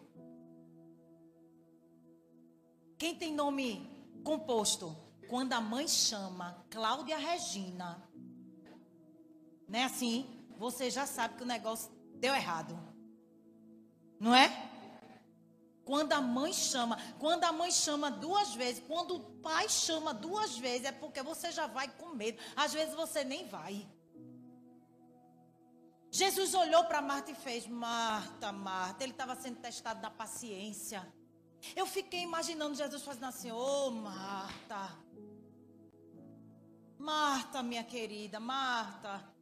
Quem 2.97 3.15
tem 3.15 3.33
nome 3.33 3.87
composto? 4.23 4.97
Quando 5.27 5.53
a 5.53 5.61
mãe 5.61 5.87
chama 5.87 6.65
Cláudia 6.69 7.17
Regina, 7.17 8.01
não 9.67 9.79
é 9.79 9.83
assim? 9.83 10.25
Você 10.57 10.89
já 10.89 11.05
sabe 11.05 11.35
que 11.35 11.43
o 11.43 11.47
negócio 11.47 11.91
deu 12.15 12.33
errado. 12.33 12.77
Não 14.19 14.33
é? 14.33 14.49
Quando 15.83 16.11
a 16.13 16.21
mãe 16.21 16.51
chama, 16.51 16.97
quando 17.17 17.43
a 17.43 17.51
mãe 17.51 17.71
chama 17.71 18.11
duas 18.11 18.53
vezes, 18.53 18.83
quando 18.85 19.15
o 19.15 19.19
pai 19.41 19.69
chama 19.69 20.13
duas 20.13 20.57
vezes, 20.57 20.85
é 20.85 20.91
porque 20.91 21.21
você 21.21 21.51
já 21.51 21.67
vai 21.67 21.87
com 21.87 22.09
medo. 22.09 22.37
Às 22.55 22.73
vezes 22.73 22.93
você 22.93 23.23
nem 23.23 23.47
vai. 23.47 23.87
Jesus 26.11 26.53
olhou 26.53 26.83
para 26.85 27.01
Marta 27.01 27.31
e 27.31 27.35
fez: 27.35 27.67
Marta, 27.67 28.51
Marta. 28.51 29.03
Ele 29.03 29.13
estava 29.13 29.35
sendo 29.35 29.59
testado 29.59 30.01
na 30.01 30.09
paciência. 30.09 31.07
Eu 31.75 31.85
fiquei 31.85 32.21
imaginando 32.21 32.75
Jesus 32.75 33.03
fazendo 33.03 33.25
assim: 33.25 33.51
Ô 33.51 33.87
oh, 33.87 33.91
Marta. 33.91 34.97
Marta, 36.97 37.61
minha 37.61 37.83
querida, 37.83 38.39
Marta. 38.39 39.36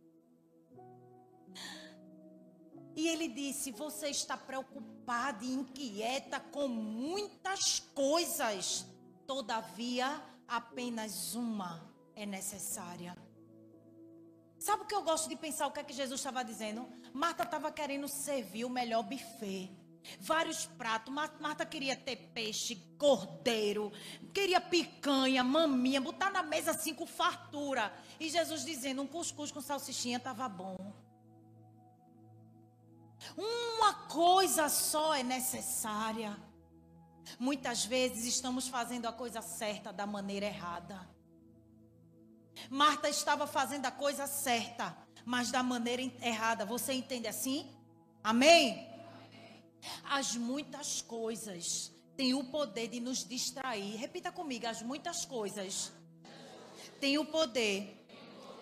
E 2.95 3.07
ele 3.07 3.27
disse: 3.27 3.71
Você 3.71 4.07
está 4.07 4.37
preocupada 4.37 5.43
e 5.43 5.53
inquieta 5.53 6.39
com 6.39 6.67
muitas 6.67 7.79
coisas, 7.93 8.85
todavia, 9.27 10.21
apenas 10.47 11.35
uma 11.35 11.93
é 12.15 12.25
necessária. 12.25 13.15
Sabe 14.57 14.83
o 14.83 14.85
que 14.87 14.95
eu 14.95 15.03
gosto 15.03 15.29
de 15.29 15.35
pensar? 15.35 15.67
O 15.67 15.71
que 15.71 15.79
é 15.79 15.83
que 15.83 15.93
Jesus 15.93 16.19
estava 16.19 16.43
dizendo? 16.43 16.87
Marta 17.13 17.43
estava 17.43 17.71
querendo 17.71 18.07
servir 18.07 18.65
o 18.65 18.69
melhor 18.69 19.03
buffet. 19.03 19.69
Vários 20.19 20.65
pratos. 20.65 21.13
Marta 21.13 21.65
queria 21.65 21.95
ter 21.95 22.15
peixe, 22.33 22.75
cordeiro, 22.97 23.91
queria 24.33 24.61
picanha, 24.61 25.43
maminha, 25.43 25.99
botar 25.99 26.31
na 26.31 26.43
mesa 26.43 26.71
assim 26.71 26.93
com 26.93 27.05
fartura. 27.05 27.93
E 28.19 28.29
Jesus 28.29 28.63
dizendo: 28.63 29.01
um 29.01 29.07
cuscuz 29.07 29.51
com 29.51 29.61
salsichinha 29.61 30.17
estava 30.17 30.47
bom. 30.47 30.84
Uma 33.37 33.93
coisa 34.07 34.69
só 34.69 35.13
é 35.13 35.23
necessária. 35.23 36.37
Muitas 37.39 37.85
vezes 37.85 38.25
estamos 38.25 38.67
fazendo 38.67 39.07
a 39.07 39.13
coisa 39.13 39.41
certa 39.41 39.91
da 39.91 40.05
maneira 40.05 40.45
errada. 40.45 41.09
Marta 42.69 43.09
estava 43.09 43.45
fazendo 43.45 43.85
a 43.85 43.91
coisa 43.91 44.27
certa, 44.27 44.95
mas 45.25 45.51
da 45.51 45.61
maneira 45.61 46.01
errada. 46.21 46.65
Você 46.65 46.93
entende 46.93 47.27
assim? 47.27 47.75
Amém? 48.23 48.89
As 50.03 50.35
muitas 50.35 51.01
coisas 51.01 51.91
têm 52.15 52.33
o 52.33 52.45
poder 52.45 52.87
de 52.87 52.99
nos 52.99 53.27
distrair. 53.27 53.95
Repita 53.97 54.31
comigo: 54.31 54.67
as 54.67 54.81
muitas 54.81 55.25
coisas 55.25 55.91
têm 56.99 57.17
o 57.17 57.25
poder 57.25 58.05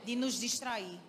de 0.03 0.15
nos 0.15 0.39
distrair. 0.39 0.99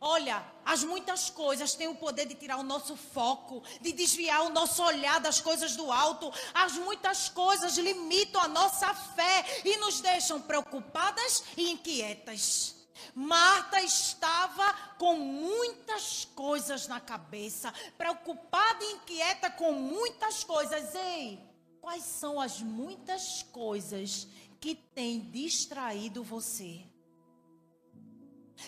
Olha, 0.00 0.44
as 0.64 0.84
muitas 0.84 1.28
coisas 1.28 1.74
têm 1.74 1.88
o 1.88 1.94
poder 1.96 2.26
de 2.26 2.34
tirar 2.34 2.58
o 2.58 2.62
nosso 2.62 2.96
foco, 2.96 3.62
de 3.80 3.92
desviar 3.92 4.42
o 4.42 4.50
nosso 4.50 4.82
olhar 4.82 5.18
das 5.18 5.40
coisas 5.40 5.74
do 5.74 5.90
alto. 5.90 6.32
As 6.54 6.74
muitas 6.74 7.28
coisas 7.28 7.76
limitam 7.76 8.40
a 8.40 8.46
nossa 8.46 8.94
fé 8.94 9.62
e 9.64 9.76
nos 9.78 10.00
deixam 10.00 10.40
preocupadas 10.40 11.42
e 11.56 11.70
inquietas. 11.70 12.76
Marta 13.12 13.80
estava 13.80 14.72
com 14.98 15.16
muitas 15.16 16.24
coisas 16.26 16.86
na 16.86 17.00
cabeça, 17.00 17.72
preocupada 17.96 18.84
e 18.84 18.92
inquieta 18.92 19.50
com 19.50 19.72
muitas 19.72 20.44
coisas. 20.44 20.94
Ei, 20.94 21.40
quais 21.80 22.04
são 22.04 22.40
as 22.40 22.60
muitas 22.60 23.42
coisas 23.42 24.28
que 24.60 24.76
têm 24.76 25.18
distraído 25.30 26.22
você? 26.22 26.84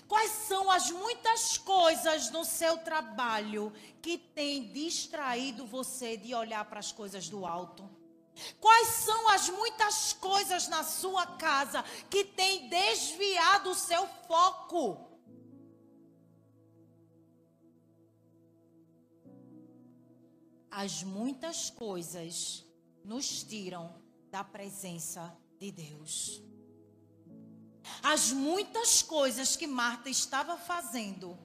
Quais 0.08 0.30
são 0.30 0.70
as 0.70 0.90
muitas 0.90 1.56
coisas 1.58 2.30
no 2.30 2.44
seu 2.44 2.78
trabalho 2.78 3.72
que 4.02 4.18
têm 4.18 4.72
distraído 4.72 5.66
você 5.66 6.16
de 6.16 6.34
olhar 6.34 6.64
para 6.64 6.80
as 6.80 6.92
coisas 6.92 7.28
do 7.28 7.46
alto? 7.46 7.88
Quais 8.60 8.88
são 8.88 9.28
as 9.28 9.48
muitas 9.50 10.12
coisas 10.14 10.68
na 10.68 10.82
sua 10.82 11.26
casa 11.26 11.84
que 12.08 12.24
têm 12.24 12.68
desviado 12.68 13.70
o 13.70 13.74
seu 13.74 14.06
foco? 14.26 15.10
as 20.70 21.02
muitas 21.02 21.68
coisas 21.68 22.64
nos 23.04 23.42
tiram 23.42 23.92
da 24.30 24.44
presença 24.44 25.36
de 25.58 25.72
Deus. 25.72 26.49
As 28.02 28.32
muitas 28.32 29.02
coisas 29.02 29.56
que 29.56 29.66
Marta 29.66 30.08
estava 30.08 30.56
fazendo 30.56 31.38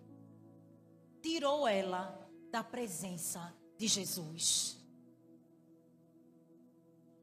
tirou 1.21 1.67
ela 1.67 2.29
da 2.51 2.63
presença 2.63 3.53
de 3.77 3.87
Jesus. 3.87 4.77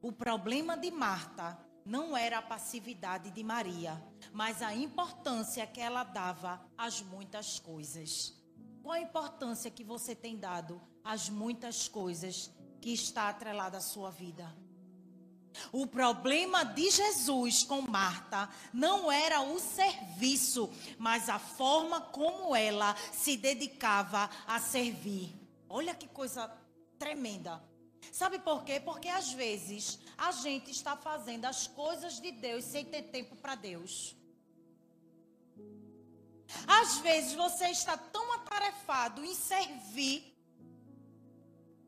O 0.01 0.11
problema 0.11 0.77
de 0.77 0.91
Marta 0.91 1.59
não 1.85 2.17
era 2.17 2.39
a 2.39 2.43
passividade 2.43 3.31
de 3.31 3.43
Maria, 3.43 4.03
mas 4.33 4.63
a 4.63 4.75
importância 4.75 5.67
que 5.67 5.81
ela 5.81 6.05
dava 6.05 6.65
às 6.77 7.03
muitas 7.03 7.59
coisas. 7.59 8.35
Qual 8.83 8.93
a 8.93 9.01
importância 9.01 9.71
que 9.71 9.85
você 9.85 10.15
tem 10.15 10.37
dado 10.37 10.81
às 11.05 11.29
muitas 11.29 11.89
coisas 11.89 12.51
que 12.81 12.93
está 12.93 13.29
atrelada 13.29 13.79
à 13.79 13.81
sua 13.81 14.11
vida? 14.11 14.53
O 15.71 15.87
problema 15.87 16.65
de 16.65 16.91
Jesus 16.91 17.63
com 17.63 17.83
Marta 17.83 18.49
não 18.73 19.11
era 19.11 19.41
o 19.43 19.59
serviço, 19.59 20.71
mas 20.99 21.29
a 21.29 21.39
forma 21.39 22.01
como 22.01 22.55
ela 22.55 22.97
se 23.13 23.37
dedicava 23.37 24.31
a 24.47 24.59
servir. 24.61 25.35
Olha 25.69 25.95
que 25.95 26.09
coisa 26.09 26.51
tremenda. 26.99 27.63
Sabe 28.11 28.39
por 28.39 28.65
quê? 28.65 28.81
Porque 28.81 29.09
às 29.09 29.33
vezes 29.33 29.99
a 30.19 30.33
gente 30.33 30.71
está 30.71 30.97
fazendo 30.97 31.45
as 31.45 31.67
coisas 31.67 32.21
de 32.21 32.33
Deus 32.33 32.65
sem 32.65 32.85
ter 32.85 33.03
tempo 33.03 33.37
para 33.37 33.55
Deus. 33.55 34.17
Às 36.67 36.99
vezes 36.99 37.33
você 37.35 37.69
está 37.69 37.97
tão 37.97 38.33
atarefado 38.35 39.25
em 39.25 39.35
servir 39.35 40.37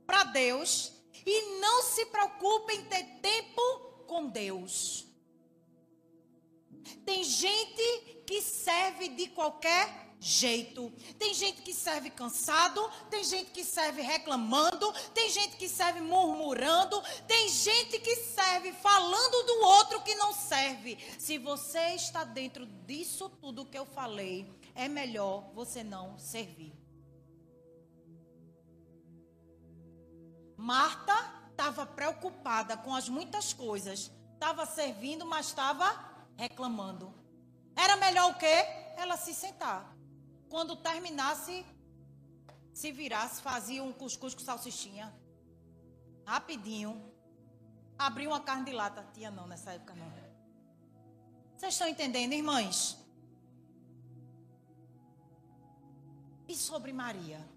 para 0.07 0.25
Deus 0.25 0.93
e 1.27 1.59
não 1.61 1.83
se 1.83 2.07
preocupa 2.07 2.73
em 2.73 2.85
ter 2.85 3.05
tempo 3.21 3.63
com 4.07 4.27
Deus. 4.27 5.07
Tem 7.05 7.25
gente 7.25 8.23
que 8.27 8.43
serve 8.43 9.09
de 9.09 9.29
qualquer 9.29 10.05
jeito. 10.25 10.91
Tem 11.19 11.35
gente 11.35 11.61
que 11.61 11.75
serve 11.75 12.09
cansado, 12.09 12.91
tem 13.11 13.23
gente 13.23 13.51
que 13.51 13.63
serve 13.63 14.01
reclamando, 14.01 14.91
tem 15.13 15.29
gente 15.31 15.57
que 15.57 15.69
serve 15.69 16.01
murmurando, 16.01 17.03
tem 17.29 17.49
gente 17.49 17.99
que 17.99 18.17
serve 18.17 18.73
falando 18.73 19.47
do 19.47 19.67
outro 19.67 20.03
que 20.03 20.15
não 20.15 20.33
serve. 20.33 20.99
Se 21.19 21.37
você 21.37 21.95
está 21.95 22.25
dentro 22.25 22.65
disso 22.87 23.29
tudo 23.29 23.67
que 23.67 23.79
eu 23.79 23.85
falei, 23.85 24.51
é 24.75 24.89
melhor 24.89 25.51
você 25.55 25.85
não 25.85 26.19
servir. 26.19 26.84
Marta 30.65 31.13
estava 31.51 31.85
preocupada 31.85 32.75
com 32.75 32.95
as 32.95 33.07
muitas 33.07 33.53
coisas, 33.53 34.11
estava 34.33 34.65
servindo, 34.65 35.27
mas 35.27 35.49
estava 35.49 35.87
reclamando. 36.39 37.13
Era 37.77 37.97
melhor 37.97 38.31
o 38.31 38.39
quê? 38.39 38.55
Ela 38.97 39.19
se 39.19 39.35
sentar 39.35 39.95
quando 40.49 40.75
terminasse, 40.77 41.67
se 42.73 42.91
virasse, 42.91 43.43
fazia 43.43 43.85
um 43.85 43.93
cuscuz 43.93 44.35
com 44.35 44.41
salsichinha. 44.41 45.15
Rapidinho. 46.25 47.13
Abriu 47.99 48.31
uma 48.31 48.41
carne 48.41 48.65
de 48.65 48.73
lata. 48.73 49.07
Tinha 49.13 49.31
não 49.31 49.47
nessa 49.47 49.73
época 49.73 49.95
não. 49.95 50.11
Vocês 51.57 51.75
estão 51.75 51.87
entendendo, 51.87 52.33
irmãs? 52.33 52.97
E 56.49 56.57
sobre 56.57 56.91
Maria? 56.91 57.54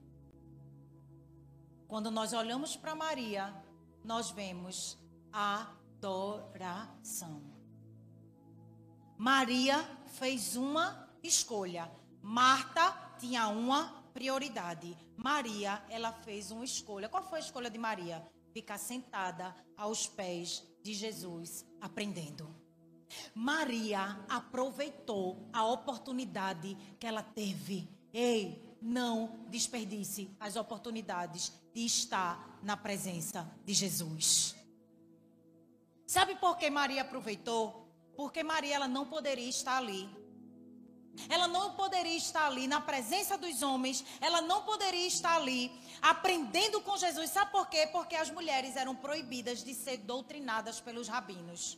Quando 1.87 2.11
nós 2.11 2.33
olhamos 2.33 2.75
para 2.75 2.93
Maria, 2.93 3.53
nós 4.03 4.29
vemos 4.29 4.97
adoração. 5.31 7.41
Maria 9.17 9.83
fez 10.05 10.57
uma 10.57 11.09
escolha. 11.23 11.89
Marta 12.21 12.91
tinha 13.19 13.47
uma 13.47 14.03
prioridade. 14.13 14.97
Maria, 15.15 15.81
ela 15.89 16.11
fez 16.11 16.51
uma 16.51 16.65
escolha. 16.65 17.07
Qual 17.07 17.23
foi 17.23 17.39
a 17.39 17.41
escolha 17.41 17.69
de 17.69 17.77
Maria? 17.77 18.21
Ficar 18.51 18.77
sentada 18.77 19.55
aos 19.77 20.07
pés 20.07 20.63
de 20.83 20.93
Jesus, 20.93 21.65
aprendendo. 21.79 22.53
Maria 23.33 24.19
aproveitou 24.27 25.49
a 25.53 25.65
oportunidade 25.65 26.75
que 26.99 27.07
ela 27.07 27.23
teve. 27.23 27.89
Ei, 28.13 28.67
não 28.81 29.45
desperdice 29.49 30.35
as 30.39 30.55
oportunidades 30.55 31.51
de 31.77 31.85
estar 31.85 32.57
na 32.63 32.75
presença 32.75 33.47
de 33.63 33.71
Jesus. 33.71 34.55
Sabe 36.07 36.35
por 36.37 36.57
que 36.57 36.71
Maria 36.71 37.03
aproveitou? 37.03 37.87
Porque 38.15 38.41
Maria 38.41 38.73
ela 38.77 38.87
não 38.87 39.05
poderia 39.05 39.47
estar 39.47 39.77
ali 39.77 40.09
ela 41.29 41.47
não 41.47 41.73
poderia 41.73 42.15
estar 42.15 42.45
ali 42.45 42.67
na 42.67 42.79
presença 42.79 43.39
dos 43.39 43.63
homens, 43.63 44.05
ela 44.21 44.39
não 44.39 44.61
poderia 44.61 45.07
estar 45.07 45.35
ali 45.35 45.71
aprendendo 45.99 46.79
com 46.81 46.95
Jesus. 46.95 47.31
Sabe 47.31 47.51
por 47.51 47.67
quê? 47.67 47.87
Porque 47.91 48.15
as 48.15 48.29
mulheres 48.29 48.75
eram 48.75 48.95
proibidas 48.95 49.63
de 49.63 49.73
ser 49.73 49.97
doutrinadas 49.97 50.79
pelos 50.79 51.07
rabinos. 51.07 51.75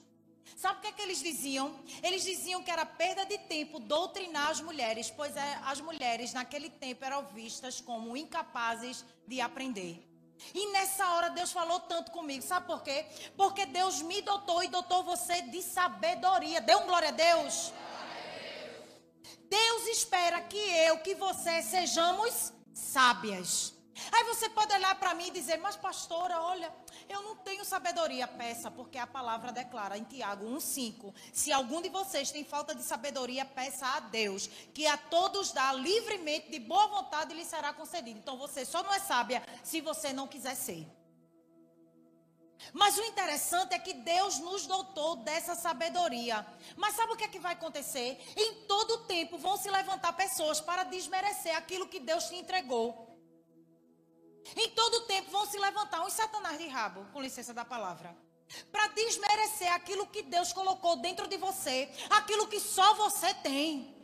Sabe 0.55 0.79
o 0.79 0.81
que, 0.81 0.87
é 0.87 0.91
que 0.91 1.01
eles 1.01 1.21
diziam? 1.21 1.79
Eles 2.03 2.23
diziam 2.23 2.61
que 2.63 2.71
era 2.71 2.85
perda 2.85 3.25
de 3.25 3.37
tempo 3.37 3.79
doutrinar 3.79 4.49
as 4.49 4.61
mulheres, 4.61 5.09
pois 5.09 5.35
é, 5.35 5.59
as 5.65 5.79
mulheres 5.81 6.33
naquele 6.33 6.69
tempo 6.69 7.05
eram 7.05 7.25
vistas 7.27 7.79
como 7.81 8.15
incapazes 8.17 9.05
de 9.27 9.39
aprender. 9.41 10.05
E 10.53 10.71
nessa 10.71 11.07
hora 11.13 11.29
Deus 11.29 11.51
falou 11.51 11.79
tanto 11.81 12.11
comigo, 12.11 12.43
sabe 12.43 12.67
por 12.67 12.81
quê? 12.81 13.05
Porque 13.35 13.65
Deus 13.65 14.01
me 14.01 14.21
dotou 14.21 14.63
e 14.63 14.67
dotou 14.67 15.03
você 15.03 15.41
de 15.41 15.61
sabedoria. 15.61 16.61
Dê 16.61 16.75
um 16.75 16.85
glória 16.85 17.09
a 17.09 17.11
Deus. 17.11 17.73
Deus 19.49 19.87
espera 19.87 20.41
que 20.41 20.57
eu, 20.57 20.99
que 20.99 21.15
você 21.15 21.61
sejamos 21.61 22.53
sábias. 22.73 23.78
Aí 24.11 24.23
você 24.23 24.49
pode 24.49 24.73
olhar 24.73 24.95
para 24.95 25.13
mim 25.13 25.27
e 25.27 25.31
dizer, 25.31 25.57
mas 25.57 25.75
pastora, 25.75 26.41
olha, 26.41 26.73
eu 27.07 27.21
não 27.21 27.35
tenho 27.35 27.65
sabedoria. 27.65 28.27
Peça, 28.27 28.69
porque 28.71 28.97
a 28.97 29.07
palavra 29.07 29.51
declara 29.51 29.97
em 29.97 30.03
Tiago 30.03 30.45
1,5: 30.45 31.13
se 31.33 31.51
algum 31.51 31.81
de 31.81 31.89
vocês 31.89 32.31
tem 32.31 32.43
falta 32.43 32.75
de 32.75 32.83
sabedoria, 32.83 33.45
peça 33.45 33.85
a 33.87 33.99
Deus, 33.99 34.47
que 34.73 34.85
a 34.85 34.97
todos 34.97 35.51
dá 35.51 35.71
livremente, 35.73 36.51
de 36.51 36.59
boa 36.59 36.87
vontade, 36.87 37.33
lhe 37.33 37.45
será 37.45 37.73
concedido. 37.73 38.19
Então 38.19 38.37
você 38.37 38.65
só 38.65 38.83
não 38.83 38.93
é 38.93 38.99
sábia 38.99 39.43
se 39.63 39.81
você 39.81 40.13
não 40.13 40.27
quiser 40.27 40.55
ser. 40.55 40.87
Mas 42.73 42.97
o 42.97 43.03
interessante 43.03 43.73
é 43.73 43.79
que 43.79 43.93
Deus 43.93 44.39
nos 44.39 44.65
dotou 44.65 45.15
dessa 45.17 45.55
sabedoria. 45.55 46.45
Mas 46.75 46.95
sabe 46.95 47.13
o 47.13 47.15
que 47.15 47.23
é 47.23 47.27
que 47.27 47.39
vai 47.39 47.53
acontecer? 47.53 48.21
Em 48.35 48.65
todo 48.67 49.05
tempo 49.05 49.37
vão 49.37 49.57
se 49.57 49.69
levantar 49.69 50.13
pessoas 50.13 50.59
para 50.59 50.83
desmerecer 50.83 51.55
aquilo 51.55 51.87
que 51.87 51.99
Deus 51.99 52.25
te 52.25 52.35
entregou. 52.35 53.08
Em 54.55 54.69
todo 54.71 55.05
tempo 55.05 55.31
vão 55.31 55.45
se 55.45 55.57
levantar 55.57 56.05
uns 56.05 56.13
satanás 56.13 56.57
de 56.57 56.67
rabo, 56.67 57.05
com 57.11 57.21
licença 57.21 57.53
da 57.53 57.65
palavra, 57.65 58.15
para 58.71 58.87
desmerecer 58.87 59.71
aquilo 59.73 60.07
que 60.07 60.23
Deus 60.23 60.51
colocou 60.53 60.95
dentro 60.97 61.27
de 61.27 61.37
você, 61.37 61.89
aquilo 62.09 62.47
que 62.47 62.59
só 62.59 62.93
você 62.95 63.33
tem. 63.35 63.95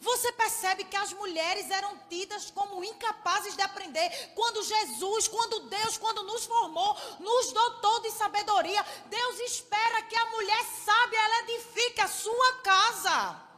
Você 0.00 0.30
percebe 0.32 0.84
que 0.84 0.96
as 0.96 1.12
mulheres 1.12 1.70
eram 1.70 1.98
tidas 2.08 2.50
como 2.50 2.84
incapazes 2.84 3.56
de 3.56 3.62
aprender. 3.62 4.32
Quando 4.34 4.62
Jesus, 4.62 5.26
quando 5.28 5.68
Deus, 5.68 5.98
quando 5.98 6.22
nos 6.22 6.46
formou, 6.46 6.96
nos 7.18 7.52
dotou 7.52 8.00
de 8.00 8.10
sabedoria, 8.12 8.84
Deus 9.06 9.40
espera 9.40 10.02
que 10.02 10.16
a 10.16 10.26
mulher 10.26 10.64
sábia 10.84 11.18
ela 11.18 11.38
edifique 11.42 12.00
a 12.00 12.08
sua 12.08 12.52
casa. 12.62 13.51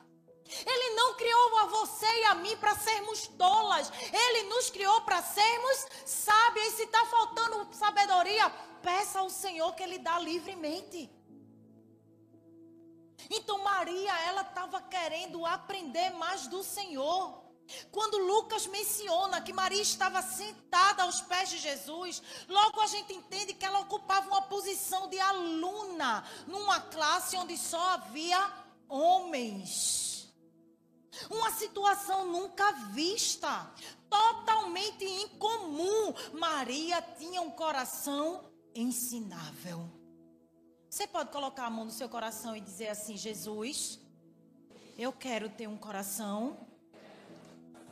Ele 0.47 0.95
não 0.95 1.15
criou 1.15 1.59
a 1.59 1.67
você 1.67 2.07
e 2.07 2.25
a 2.25 2.35
mim 2.35 2.57
para 2.57 2.77
sermos 2.77 3.27
tolas. 3.29 3.91
Ele 4.13 4.49
nos 4.49 4.71
criou 4.71 5.01
para 5.03 5.23
sermos 5.23 5.87
sábias. 6.05 6.75
E 6.75 6.77
se 6.77 6.83
está 6.85 7.05
faltando 7.07 7.69
sabedoria, 7.75 8.49
peça 8.83 9.21
ao 9.21 9.31
Senhor 9.31 9.75
que 9.75 9.83
Ele 9.83 9.99
dá 9.99 10.19
livremente. 10.19 11.11
Então 13.31 13.59
Maria, 13.59 14.13
ela 14.27 14.43
estava 14.43 14.81
querendo 14.83 15.45
aprender 15.47 16.11
mais 16.11 16.47
do 16.47 16.63
Senhor. 16.63 17.43
Quando 17.91 18.19
Lucas 18.19 18.67
menciona 18.67 19.41
que 19.41 19.53
Maria 19.53 19.81
estava 19.81 20.21
sentada 20.21 21.05
aos 21.05 21.23
pés 21.23 21.49
de 21.49 21.59
Jesus, 21.59 22.23
logo 22.47 22.81
a 22.81 22.87
gente 22.87 23.15
entende 23.15 23.55
que 23.55 23.65
ela 23.65 23.81
ocupava 23.81 24.29
uma 24.29 24.43
posição 24.43 25.09
de 25.09 25.19
aluna 25.19 26.23
numa 26.47 26.81
classe 26.81 27.37
onde 27.39 27.57
só 27.57 27.81
havia 27.93 28.53
homens. 28.87 30.14
Uma 31.31 31.51
situação 31.51 32.31
nunca 32.31 32.73
vista, 32.93 33.73
totalmente 34.09 35.05
incomum. 35.05 36.15
Maria 36.33 37.01
tinha 37.19 37.41
um 37.41 37.51
coração 37.51 38.45
ensinável. 38.75 39.89
Você 40.89 41.07
pode 41.07 41.31
colocar 41.31 41.67
a 41.67 41.71
mão 41.71 41.85
no 41.85 41.91
seu 41.91 42.09
coração 42.09 42.57
e 42.57 42.61
dizer 42.61 42.89
assim: 42.89 43.17
Jesus, 43.17 43.99
eu 44.97 45.13
quero 45.13 45.49
ter 45.49 45.67
um 45.67 45.77
coração 45.77 46.67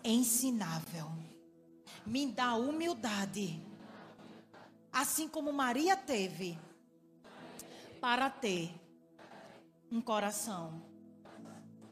ensinável. 0.04 1.10
Me 2.06 2.26
dá 2.26 2.54
humildade 2.54 3.62
assim 4.92 5.26
como 5.26 5.52
Maria 5.52 5.96
teve, 5.96 6.58
para 8.00 8.28
ter 8.28 8.74
um 9.90 10.00
coração 10.00 10.82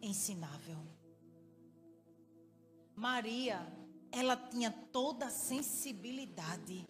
ensinável. 0.02 0.89
Maria, 3.00 3.66
ela 4.12 4.36
tinha 4.36 4.70
toda 4.70 5.24
a 5.24 5.30
sensibilidade. 5.30 6.86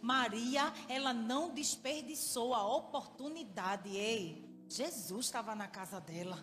Maria, 0.00 0.72
ela 0.88 1.12
não 1.12 1.54
desperdiçou 1.54 2.52
a 2.52 2.66
oportunidade. 2.66 3.88
Ei, 3.90 4.44
Jesus 4.68 5.26
estava 5.26 5.54
na 5.54 5.68
casa 5.68 6.00
dela. 6.00 6.36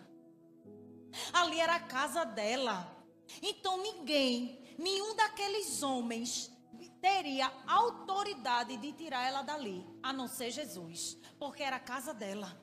Ali 1.34 1.60
era 1.60 1.74
a 1.74 1.80
casa 1.80 2.24
dela. 2.24 2.96
Então 3.42 3.82
ninguém, 3.82 4.58
nenhum 4.78 5.14
daqueles 5.14 5.82
homens 5.82 6.50
teria 7.02 7.52
autoridade 7.66 8.78
de 8.78 8.90
tirar 8.94 9.26
ela 9.26 9.42
dali, 9.42 9.86
a 10.02 10.14
não 10.14 10.28
ser 10.28 10.50
Jesus, 10.50 11.18
porque 11.38 11.62
era 11.62 11.76
a 11.76 11.80
casa 11.80 12.14
dela. 12.14 12.58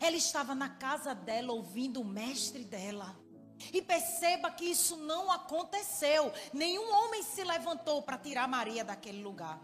Ela 0.00 0.16
estava 0.16 0.54
na 0.54 0.68
casa 0.68 1.12
dela 1.12 1.52
ouvindo 1.52 2.00
o 2.00 2.04
mestre 2.04 2.62
dela. 2.62 3.25
E 3.72 3.80
perceba 3.80 4.50
que 4.50 4.64
isso 4.64 4.96
não 4.96 5.30
aconteceu. 5.30 6.32
Nenhum 6.52 6.92
homem 6.92 7.22
se 7.22 7.42
levantou 7.42 8.02
para 8.02 8.18
tirar 8.18 8.46
Maria 8.46 8.84
daquele 8.84 9.22
lugar. 9.22 9.60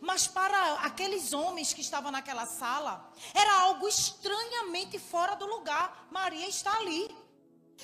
Mas 0.00 0.26
para 0.26 0.74
aqueles 0.80 1.32
homens 1.32 1.74
que 1.74 1.80
estavam 1.80 2.10
naquela 2.10 2.46
sala, 2.46 3.12
era 3.34 3.60
algo 3.60 3.86
estranhamente 3.86 4.98
fora 4.98 5.34
do 5.34 5.46
lugar. 5.46 6.08
Maria 6.10 6.48
está 6.48 6.74
ali. 6.78 7.14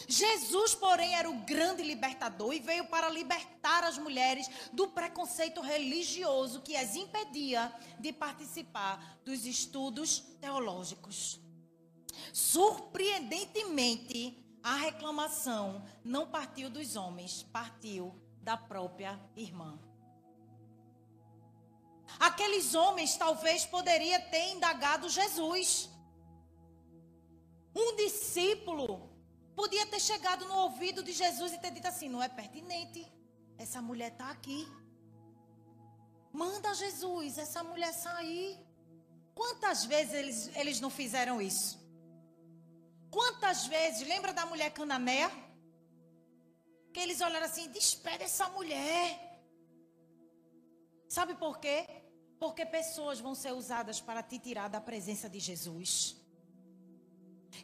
Jesus, 0.07 0.75
porém, 0.75 1.15
era 1.15 1.29
o 1.29 1.41
grande 1.41 1.83
libertador 1.83 2.55
e 2.55 2.61
veio 2.61 2.87
para 2.87 3.09
libertar 3.09 3.85
as 3.85 3.99
mulheres 3.99 4.49
do 4.73 4.89
preconceito 4.89 5.61
religioso 5.61 6.63
que 6.63 6.77
as 6.77 6.95
impedia 6.95 7.73
de 7.99 8.13
participar 8.13 9.19
dos 9.25 9.45
estudos 9.45 10.21
teológicos. 10.41 11.41
Surpreendentemente, 12.33 14.39
a 14.63 14.77
reclamação 14.77 15.85
não 16.05 16.27
partiu 16.27 16.69
dos 16.69 16.97
homens, 16.97 17.43
partiu 17.45 18.15
da 18.43 18.57
própria 18.57 19.19
irmã. 19.37 19.79
Aqueles 22.19 22.75
homens 22.75 23.17
talvez 23.17 23.65
poderia 23.65 24.21
ter 24.21 24.53
indagado 24.53 25.09
Jesus. 25.09 25.89
Um 27.75 27.97
discípulo 27.97 29.09
podia 29.55 29.87
ter 29.87 30.01
chegado 30.01 30.45
no 30.47 30.55
ouvido 30.55 31.03
de 31.03 31.13
Jesus 31.13 31.53
e 31.53 31.59
ter 31.59 31.71
dito 31.71 31.87
assim: 31.87 32.09
não 32.09 32.23
é 32.23 32.29
pertinente. 32.29 33.07
Essa 33.57 33.81
mulher 33.81 34.13
está 34.13 34.31
aqui. 34.31 34.67
Manda 36.33 36.75
Jesus 36.75 37.39
essa 37.39 37.63
mulher 37.63 37.93
sair. 37.93 38.59
Quantas 39.35 39.85
vezes 39.85 40.15
eles, 40.15 40.57
eles 40.57 40.81
não 40.81 40.91
fizeram 40.91 41.41
isso? 41.41 41.80
Quantas 43.11 43.67
vezes, 43.67 44.07
lembra 44.07 44.33
da 44.33 44.47
mulher 44.47 44.73
cananeia? 44.73 45.31
Que 46.93 47.01
eles 47.01 47.21
olharam 47.21 47.47
assim, 47.47 47.69
despede 47.71 48.25
essa 48.25 48.49
mulher. 48.51 49.43
Sabe 51.09 51.35
por 51.35 51.59
quê? 51.59 51.87
Porque 52.39 52.65
pessoas 52.65 53.19
vão 53.21 53.35
ser 53.35 53.53
usadas 53.53 54.01
para 54.01 54.23
te 54.23 54.39
tirar 54.39 54.69
da 54.69 54.81
presença 54.81 55.29
de 55.29 55.41
Jesus. 55.41 56.17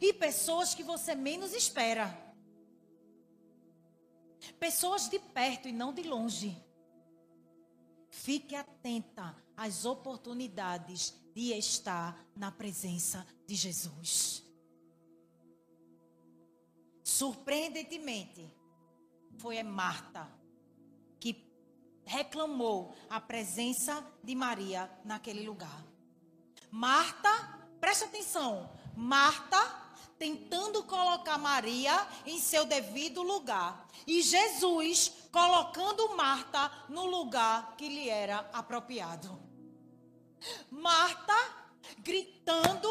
E 0.01 0.13
pessoas 0.13 0.75
que 0.75 0.83
você 0.83 1.15
menos 1.15 1.53
espera. 1.53 2.15
Pessoas 4.59 5.09
de 5.09 5.17
perto 5.19 5.67
e 5.67 5.71
não 5.71 5.93
de 5.93 6.03
longe. 6.03 6.55
Fique 8.09 8.55
atenta 8.55 9.35
às 9.55 9.85
oportunidades 9.85 11.13
de 11.33 11.53
estar 11.53 12.25
na 12.35 12.51
presença 12.51 13.25
de 13.45 13.55
Jesus. 13.55 14.46
Surpreendentemente, 17.17 18.47
foi 19.39 19.63
Marta 19.63 20.31
que 21.19 21.51
reclamou 22.05 22.93
a 23.09 23.19
presença 23.19 24.05
de 24.23 24.35
Maria 24.35 24.87
naquele 25.03 25.43
lugar. 25.43 25.83
Marta, 26.69 27.31
preste 27.79 28.03
atenção, 28.03 28.69
Marta 28.95 29.57
tentando 30.19 30.83
colocar 30.83 31.39
Maria 31.39 32.07
em 32.23 32.39
seu 32.39 32.65
devido 32.65 33.23
lugar 33.23 33.87
e 34.05 34.21
Jesus 34.21 35.11
colocando 35.31 36.15
Marta 36.15 36.71
no 36.87 37.07
lugar 37.07 37.75
que 37.77 37.89
lhe 37.89 38.09
era 38.09 38.47
apropriado. 38.53 39.41
Marta 40.69 41.66
gritando, 41.99 42.89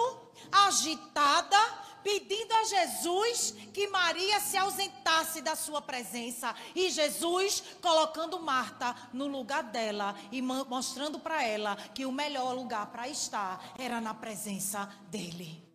agitada, 0.50 1.59
pedindo 2.02 2.52
a 2.54 2.64
Jesus 2.64 3.52
que 3.74 3.88
Maria 3.88 4.38
se 4.38 4.56
ausentasse 4.56 5.42
da 5.42 5.56
sua 5.56 5.82
presença. 5.82 6.54
E 6.74 6.88
Jesus 6.88 7.62
colocando 7.82 8.38
Marta 8.40 8.94
no 9.12 9.26
lugar 9.26 9.64
dela 9.64 10.14
e 10.30 10.40
mostrando 10.40 11.18
para 11.18 11.42
ela 11.42 11.74
que 11.94 12.06
o 12.06 12.12
melhor 12.12 12.54
lugar 12.54 12.87
para 12.92 13.09
estar 13.09 13.74
era 13.76 14.00
na 14.00 14.14
presença 14.14 14.87
dele. 15.11 15.66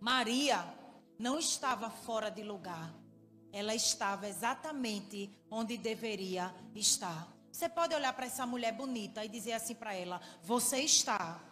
Maria 0.00 0.64
não 1.18 1.38
estava 1.38 1.88
fora 1.88 2.30
de 2.30 2.42
lugar. 2.42 2.92
Ela 3.52 3.74
estava 3.74 4.28
exatamente 4.28 5.30
onde 5.50 5.78
deveria 5.78 6.54
estar. 6.74 7.35
Você 7.56 7.70
pode 7.70 7.94
olhar 7.94 8.12
para 8.12 8.26
essa 8.26 8.44
mulher 8.44 8.70
bonita 8.70 9.24
e 9.24 9.30
dizer 9.30 9.54
assim 9.54 9.74
para 9.74 9.94
ela: 9.94 10.20
Você 10.42 10.80
está 10.80 11.42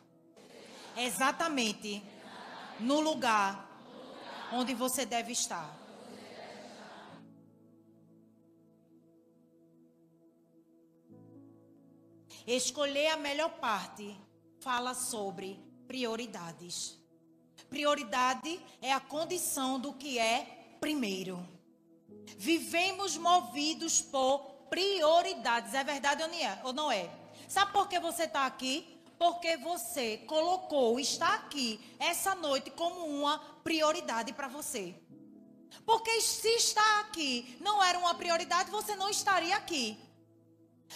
exatamente 0.99 2.03
no 2.79 3.01
lugar 3.01 3.67
onde 4.53 4.75
você 4.75 5.07
deve 5.07 5.33
estar. 5.33 5.75
Escolher 12.47 13.07
a 13.07 13.17
melhor 13.17 13.59
parte 13.59 14.15
fala 14.61 14.93
sobre 14.93 15.59
prioridades. 15.87 16.99
Prioridade 17.71 18.61
é 18.83 18.93
a 18.93 19.01
condição 19.01 19.81
do 19.81 19.95
que 19.95 20.19
é 20.19 20.77
primeiro. 20.83 21.49
Vivemos 22.37 23.17
movidos 23.17 24.03
por 24.03 24.54
prioridades. 24.75 25.73
É 25.75 25.85
verdade 25.85 26.23
ou 26.65 26.73
não 26.73 26.91
é? 26.91 27.09
Sabe 27.49 27.73
por 27.73 27.89
que 27.89 28.01
você 28.01 28.25
está 28.25 28.45
aqui? 28.47 28.91
porque 29.17 29.57
você 29.57 30.19
colocou, 30.27 30.99
está 30.99 31.35
aqui 31.35 31.81
essa 31.99 32.35
noite 32.35 32.71
como 32.71 33.07
uma 33.07 33.39
prioridade 33.63 34.33
para 34.33 34.49
você. 34.49 34.95
Porque 35.87 36.21
se 36.21 36.49
está 36.49 37.01
aqui 37.01 37.57
não 37.61 37.83
era 37.83 37.99
uma 37.99 38.15
prioridade, 38.15 38.71
você 38.71 38.95
não 38.97 39.09
estaria 39.09 39.57
aqui. 39.57 39.99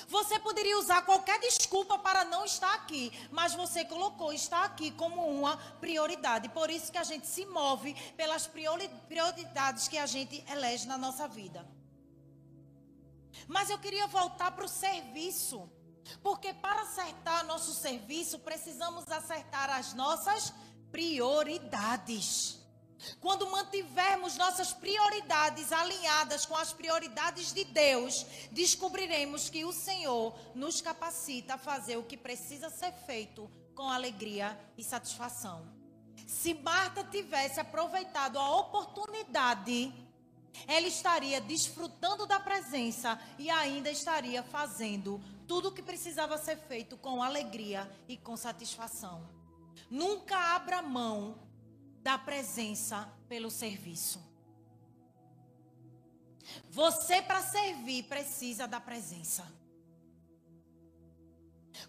Você 0.08 0.38
poderia 0.38 0.78
usar 0.78 1.02
qualquer 1.02 1.40
desculpa 1.40 1.98
para 1.98 2.24
não 2.24 2.44
estar 2.44 2.74
aqui, 2.74 3.10
mas 3.30 3.54
você 3.54 3.84
colocou 3.84 4.32
estar 4.32 4.64
aqui 4.64 4.90
como 4.90 5.26
uma 5.26 5.56
prioridade. 5.80 6.48
Por 6.50 6.70
isso 6.70 6.92
que 6.92 6.98
a 6.98 7.04
gente 7.04 7.26
se 7.26 7.46
move 7.46 7.94
pelas 8.16 8.46
prioridades 8.46 9.88
que 9.88 9.96
a 9.96 10.06
gente 10.06 10.44
elege 10.50 10.86
na 10.86 10.98
nossa 10.98 11.26
vida. 11.26 11.77
Mas 13.46 13.70
eu 13.70 13.79
queria 13.79 14.07
voltar 14.07 14.51
para 14.53 14.64
o 14.64 14.68
serviço. 14.68 15.70
Porque 16.22 16.53
para 16.55 16.83
acertar 16.83 17.44
nosso 17.44 17.74
serviço, 17.74 18.38
precisamos 18.38 19.11
acertar 19.11 19.70
as 19.70 19.92
nossas 19.94 20.53
prioridades. 20.90 22.59
Quando 23.20 23.48
mantivermos 23.48 24.37
nossas 24.37 24.72
prioridades 24.72 25.72
alinhadas 25.72 26.44
com 26.44 26.57
as 26.57 26.72
prioridades 26.72 27.53
de 27.53 27.64
Deus, 27.64 28.27
descobriremos 28.51 29.48
que 29.48 29.64
o 29.64 29.72
Senhor 29.72 30.37
nos 30.55 30.81
capacita 30.81 31.55
a 31.55 31.59
fazer 31.59 31.96
o 31.96 32.03
que 32.03 32.16
precisa 32.16 32.68
ser 32.70 32.92
feito 33.07 33.48
com 33.74 33.88
alegria 33.88 34.59
e 34.77 34.83
satisfação. 34.83 35.64
Se 36.27 36.53
Marta 36.55 37.05
tivesse 37.05 37.61
aproveitado 37.61 38.38
a 38.38 38.57
oportunidade, 38.57 39.92
ela 40.66 40.87
estaria 40.87 41.40
desfrutando 41.40 42.27
da 42.27 42.40
presença 42.40 43.21
e 43.38 43.49
ainda 43.51 43.90
estaria 43.90 44.42
fazendo 44.42 45.21
tudo 45.47 45.68
o 45.68 45.73
que 45.73 45.83
precisava 45.83 46.37
ser 46.37 46.57
feito 46.57 46.97
com 46.97 47.23
alegria 47.23 47.90
e 48.09 48.16
com 48.16 48.37
satisfação. 48.37 49.29
Nunca 49.90 50.37
abra 50.55 50.83
mão 50.83 51.38
da 52.03 52.18
presença 52.18 53.09
pelo 53.29 53.51
serviço. 53.51 54.27
Você, 56.71 57.23
para 57.23 57.42
servir, 57.42 58.05
precisa 58.05 58.66
da 58.66 58.81
presença. 58.81 59.47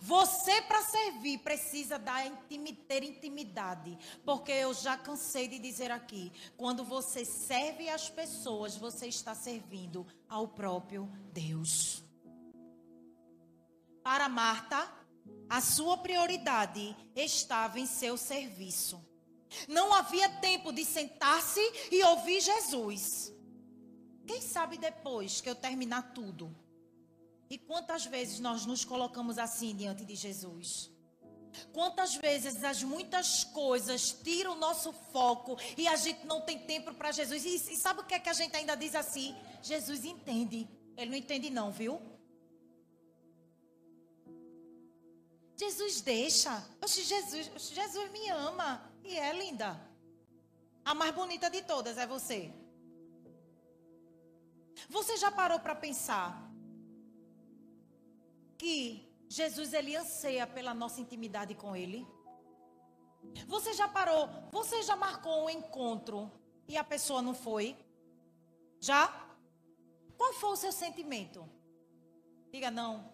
Você, 0.01 0.61
para 0.63 0.81
servir, 0.83 1.39
precisa 1.39 1.97
da 1.97 2.13
ter 2.87 3.03
intimidade. 3.03 3.97
Porque 4.25 4.51
eu 4.51 4.73
já 4.73 4.97
cansei 4.97 5.47
de 5.47 5.59
dizer 5.59 5.91
aqui: 5.91 6.31
quando 6.57 6.83
você 6.83 7.25
serve 7.25 7.89
as 7.89 8.09
pessoas, 8.09 8.75
você 8.75 9.07
está 9.07 9.33
servindo 9.33 10.05
ao 10.27 10.47
próprio 10.47 11.09
Deus. 11.31 12.03
Para 14.03 14.29
Marta, 14.29 14.91
a 15.49 15.61
sua 15.61 15.97
prioridade 15.97 16.95
estava 17.15 17.79
em 17.79 17.85
seu 17.85 18.17
serviço. 18.17 19.03
Não 19.67 19.93
havia 19.93 20.29
tempo 20.29 20.71
de 20.71 20.85
sentar-se 20.85 21.61
e 21.91 22.03
ouvir 22.03 22.39
Jesus. 22.39 23.33
Quem 24.25 24.41
sabe 24.41 24.77
depois 24.77 25.41
que 25.41 25.49
eu 25.49 25.55
terminar 25.55 26.13
tudo? 26.13 26.55
E 27.49 27.57
quantas 27.57 28.05
vezes 28.05 28.39
nós 28.39 28.65
nos 28.65 28.85
colocamos 28.85 29.39
assim 29.39 29.75
diante 29.75 30.05
de 30.05 30.15
Jesus? 30.15 30.91
Quantas 31.73 32.15
vezes 32.15 32.63
as 32.63 32.83
muitas 32.83 33.43
coisas 33.43 34.11
tiram 34.11 34.53
o 34.53 34.59
nosso 34.59 34.93
foco 34.93 35.57
e 35.75 35.87
a 35.87 35.95
gente 35.95 36.25
não 36.27 36.41
tem 36.41 36.59
tempo 36.59 36.93
para 36.93 37.11
Jesus? 37.11 37.43
E, 37.43 37.55
e, 37.73 37.77
sabe 37.77 38.01
o 38.01 38.05
que 38.05 38.13
é 38.13 38.19
que 38.19 38.29
a 38.29 38.33
gente 38.33 38.55
ainda 38.55 38.75
diz 38.75 38.93
assim? 38.93 39.35
Jesus 39.63 40.05
entende. 40.05 40.69
Ele 40.95 41.09
não 41.09 41.17
entende, 41.17 41.49
não, 41.49 41.71
viu? 41.71 41.99
Jesus 45.57 46.01
deixa. 46.01 46.63
Oxe, 46.81 47.03
Jesus, 47.03 47.51
oxe, 47.55 47.73
Jesus 47.73 48.11
me 48.11 48.29
ama. 48.29 48.87
E 49.03 49.17
é 49.17 49.33
linda. 49.33 49.79
A 50.85 50.93
mais 50.93 51.13
bonita 51.13 51.49
de 51.49 51.63
todas 51.63 51.97
é 51.97 52.05
você. 52.05 52.53
Você 54.87 55.17
já 55.17 55.31
parou 55.31 55.59
para 55.59 55.75
pensar 55.75 56.48
que 58.59 59.09
Jesus 59.29 59.73
ele 59.73 59.95
anseia 59.95 60.45
pela 60.45 60.73
nossa 60.73 60.99
intimidade 60.99 61.55
com 61.55 61.75
ele? 61.75 62.05
Você 63.47 63.73
já 63.73 63.87
parou? 63.87 64.27
Você 64.51 64.83
já 64.83 64.95
marcou 64.95 65.45
um 65.45 65.49
encontro 65.49 66.31
e 66.67 66.75
a 66.77 66.83
pessoa 66.83 67.21
não 67.21 67.33
foi? 67.33 67.75
Já? 68.81 69.07
Qual 70.17 70.33
foi 70.33 70.51
o 70.51 70.55
seu 70.57 70.71
sentimento? 70.71 71.49
Diga 72.51 72.69
não. 72.69 73.13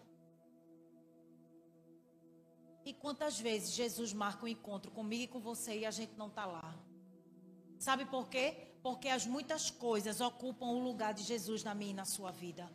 E 2.84 2.92
quantas 2.92 3.38
vezes 3.38 3.72
Jesus 3.72 4.12
marca 4.12 4.44
um 4.44 4.48
encontro 4.48 4.90
comigo 4.90 5.22
e 5.24 5.28
com 5.28 5.40
você 5.40 5.80
e 5.80 5.86
a 5.86 5.90
gente 5.90 6.14
não 6.16 6.28
está 6.28 6.44
lá? 6.44 6.76
Sabe 7.78 8.04
por 8.06 8.28
quê? 8.28 8.74
Porque 8.82 9.08
as 9.08 9.26
muitas 9.26 9.70
coisas 9.70 10.20
ocupam 10.20 10.66
o 10.66 10.78
lugar 10.78 11.14
de 11.14 11.22
Jesus 11.22 11.62
na 11.62 11.74
minha 11.74 11.90
e 11.90 11.94
na 11.94 12.04
sua 12.04 12.30
vida. 12.30 12.70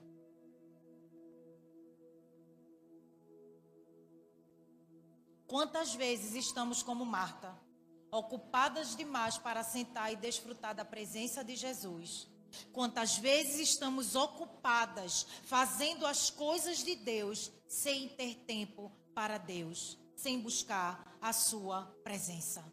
Quantas 5.51 5.93
vezes 5.93 6.33
estamos 6.33 6.81
como 6.81 7.05
Marta, 7.05 7.53
ocupadas 8.09 8.95
demais 8.95 9.37
para 9.37 9.65
sentar 9.65 10.13
e 10.13 10.15
desfrutar 10.15 10.73
da 10.73 10.85
presença 10.85 11.43
de 11.43 11.57
Jesus? 11.57 12.25
Quantas 12.71 13.17
vezes 13.17 13.59
estamos 13.59 14.15
ocupadas 14.15 15.27
fazendo 15.43 16.07
as 16.07 16.29
coisas 16.29 16.81
de 16.85 16.95
Deus 16.95 17.51
sem 17.67 18.07
ter 18.07 18.35
tempo 18.45 18.89
para 19.13 19.37
Deus, 19.37 19.97
sem 20.15 20.39
buscar 20.39 21.17
a 21.21 21.33
sua 21.33 21.83
presença? 22.01 22.63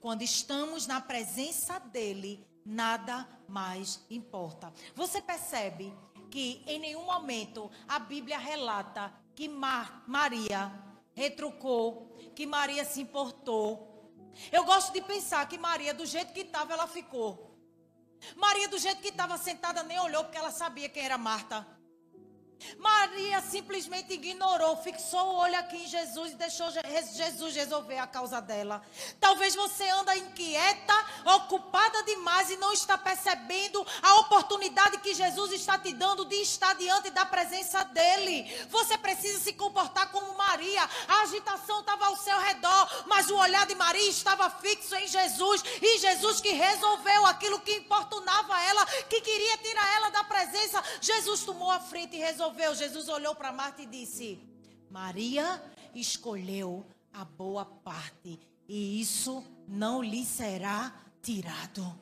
Quando 0.00 0.22
estamos 0.22 0.86
na 0.86 1.00
presença 1.00 1.80
dele, 1.80 2.46
nada 2.64 3.28
mais 3.48 4.06
importa. 4.08 4.72
Você 4.94 5.20
percebe 5.20 5.92
que 6.30 6.62
em 6.64 6.78
nenhum 6.78 7.06
momento 7.06 7.68
a 7.88 7.98
Bíblia 7.98 8.38
relata 8.38 9.12
que 9.34 9.48
Mar 9.48 10.04
Maria 10.06 10.88
retrucou, 11.12 12.09
que 12.34 12.46
Maria 12.46 12.84
se 12.84 13.00
importou. 13.00 13.88
Eu 14.50 14.64
gosto 14.64 14.92
de 14.92 15.00
pensar 15.00 15.48
que 15.48 15.58
Maria, 15.58 15.92
do 15.92 16.06
jeito 16.06 16.32
que 16.32 16.40
estava, 16.40 16.72
ela 16.72 16.86
ficou. 16.86 17.58
Maria, 18.36 18.68
do 18.68 18.78
jeito 18.78 19.00
que 19.00 19.08
estava 19.08 19.36
sentada, 19.38 19.82
nem 19.82 19.98
olhou 19.98 20.24
porque 20.24 20.38
ela 20.38 20.50
sabia 20.50 20.88
quem 20.88 21.04
era 21.04 21.18
Marta. 21.18 21.66
Maria 22.78 23.40
simplesmente 23.40 24.14
ignorou, 24.14 24.76
fixou 24.76 25.20
o 25.20 25.36
olho 25.36 25.58
aqui 25.58 25.76
em 25.76 25.86
Jesus 25.86 26.32
e 26.32 26.36
deixou 26.36 26.68
Jesus 27.14 27.54
resolver 27.54 27.98
a 27.98 28.06
causa 28.06 28.40
dela. 28.40 28.82
Talvez 29.18 29.54
você 29.54 29.88
anda 29.90 30.16
inquieta, 30.16 30.94
ocupada 31.36 32.02
demais 32.04 32.50
e 32.50 32.56
não 32.56 32.72
está 32.72 32.96
percebendo 32.98 33.84
a 34.02 34.20
oportunidade 34.20 34.98
que 34.98 35.14
Jesus 35.14 35.52
está 35.52 35.78
te 35.78 35.92
dando 35.92 36.24
de 36.24 36.36
estar 36.36 36.74
diante 36.74 37.10
da 37.10 37.24
presença 37.24 37.82
dele. 37.84 38.44
Você 38.68 38.96
precisa 38.98 39.38
se 39.40 39.52
comportar 39.52 40.10
como 40.10 40.36
Maria. 40.36 40.82
A 41.08 41.22
agitação 41.22 41.80
estava 41.80 42.06
ao 42.06 42.16
seu 42.16 42.38
redor, 42.40 43.04
mas 43.06 43.30
o 43.30 43.36
olhar 43.36 43.66
de 43.66 43.74
Maria 43.74 44.08
estava 44.08 44.50
fixo 44.50 44.94
em 44.96 45.06
Jesus 45.06 45.62
e 45.80 45.98
Jesus 45.98 46.40
que 46.40 46.50
resolveu 46.50 47.26
aquilo 47.26 47.60
que 47.60 47.72
importunava 47.72 48.62
ela, 48.64 48.86
que 48.86 49.20
queria 49.20 49.56
tirar 49.58 49.94
ela 49.96 50.10
da 50.10 50.24
presença. 50.24 50.82
Jesus 51.00 51.44
tomou 51.44 51.70
a 51.70 51.80
frente 51.80 52.16
e 52.16 52.20
resolveu 52.20 52.49
resolveu? 52.50 52.74
Jesus 52.74 53.08
olhou 53.08 53.34
para 53.34 53.52
Marta 53.52 53.82
e 53.82 53.86
disse: 53.86 54.38
Maria 54.90 55.62
escolheu 55.94 56.84
a 57.12 57.24
boa 57.24 57.64
parte, 57.64 58.38
e 58.68 59.00
isso 59.00 59.44
não 59.66 60.02
lhe 60.02 60.24
será 60.24 60.94
tirado. 61.22 61.98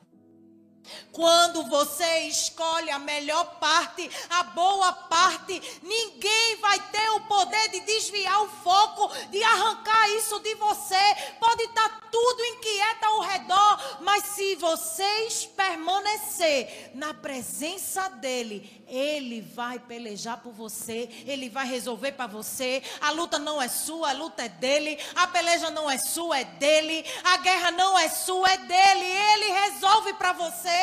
Quando 1.11 1.63
você 1.63 2.19
escolhe 2.21 2.89
a 2.89 2.99
melhor 2.99 3.57
parte, 3.59 4.09
a 4.29 4.43
boa 4.43 4.91
parte, 4.93 5.61
ninguém 5.83 6.57
vai 6.57 6.79
ter 6.91 7.09
o 7.11 7.21
poder 7.21 7.69
de 7.69 7.81
desviar 7.81 8.43
o 8.43 8.49
foco, 8.49 9.11
de 9.29 9.43
arrancar 9.43 10.09
isso 10.11 10.39
de 10.39 10.55
você. 10.55 10.95
Pode 11.39 11.63
estar 11.63 12.09
tudo 12.11 12.45
inquieto 12.45 13.03
ao 13.03 13.21
redor, 13.21 13.97
mas 14.01 14.23
se 14.23 14.55
vocês 14.55 15.45
permanecer 15.45 16.91
na 16.93 17.13
presença 17.13 18.09
dele, 18.09 18.83
ele 18.87 19.41
vai 19.41 19.77
pelejar 19.79 20.37
por 20.37 20.51
você, 20.51 21.09
ele 21.25 21.49
vai 21.49 21.67
resolver 21.67 22.13
para 22.13 22.27
você. 22.27 22.81
A 22.99 23.11
luta 23.11 23.37
não 23.37 23.61
é 23.61 23.67
sua, 23.67 24.09
a 24.09 24.13
luta 24.13 24.43
é 24.43 24.49
dele. 24.49 24.97
A 25.15 25.27
peleja 25.27 25.69
não 25.69 25.89
é 25.89 25.97
sua, 25.97 26.39
é 26.39 26.43
dele. 26.43 27.05
A 27.23 27.37
guerra 27.37 27.71
não 27.71 27.97
é 27.97 28.09
sua, 28.09 28.49
é 28.51 28.57
dele. 28.57 29.05
Ele 29.05 29.53
resolve 29.65 30.13
para 30.13 30.33
você. 30.33 30.78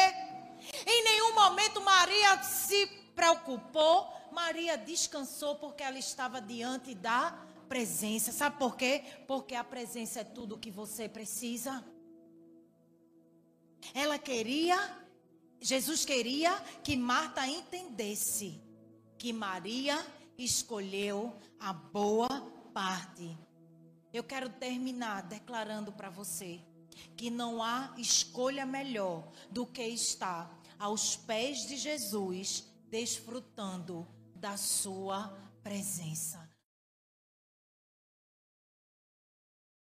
Em 0.87 1.04
nenhum 1.04 1.35
momento 1.35 1.80
Maria 1.80 2.42
se 2.42 2.87
preocupou. 3.14 4.12
Maria 4.32 4.76
descansou 4.76 5.56
porque 5.56 5.82
ela 5.82 5.98
estava 5.98 6.40
diante 6.40 6.94
da 6.94 7.30
presença. 7.68 8.32
Sabe 8.32 8.59
por 8.59 8.76
quê? 8.76 9.02
Porque 9.26 9.54
a 9.54 9.64
presença 9.64 10.20
é 10.20 10.24
tudo 10.24 10.54
o 10.54 10.59
que 10.59 10.70
você 10.70 11.09
precisa. 11.09 11.85
Ela 13.94 14.18
queria, 14.18 14.78
Jesus 15.61 16.04
queria 16.04 16.52
que 16.82 16.96
Marta 16.96 17.46
entendesse 17.46 18.61
que 19.18 19.32
Maria 19.32 20.04
escolheu 20.37 21.35
a 21.59 21.72
boa 21.72 22.28
parte. 22.74 23.37
Eu 24.12 24.24
quero 24.24 24.48
terminar 24.48 25.22
declarando 25.22 25.92
para 25.92 26.11
você 26.11 26.61
que 27.16 27.30
não 27.30 27.62
há 27.62 27.94
escolha 27.98 28.66
melhor 28.66 29.28
do 29.50 29.66
que 29.66 29.82
estar 29.82 30.56
aos 30.78 31.16
pés 31.16 31.66
de 31.66 31.76
Jesus, 31.76 32.64
desfrutando 32.90 34.06
da 34.35 34.56
sua 34.56 35.28
presença. 35.62 36.45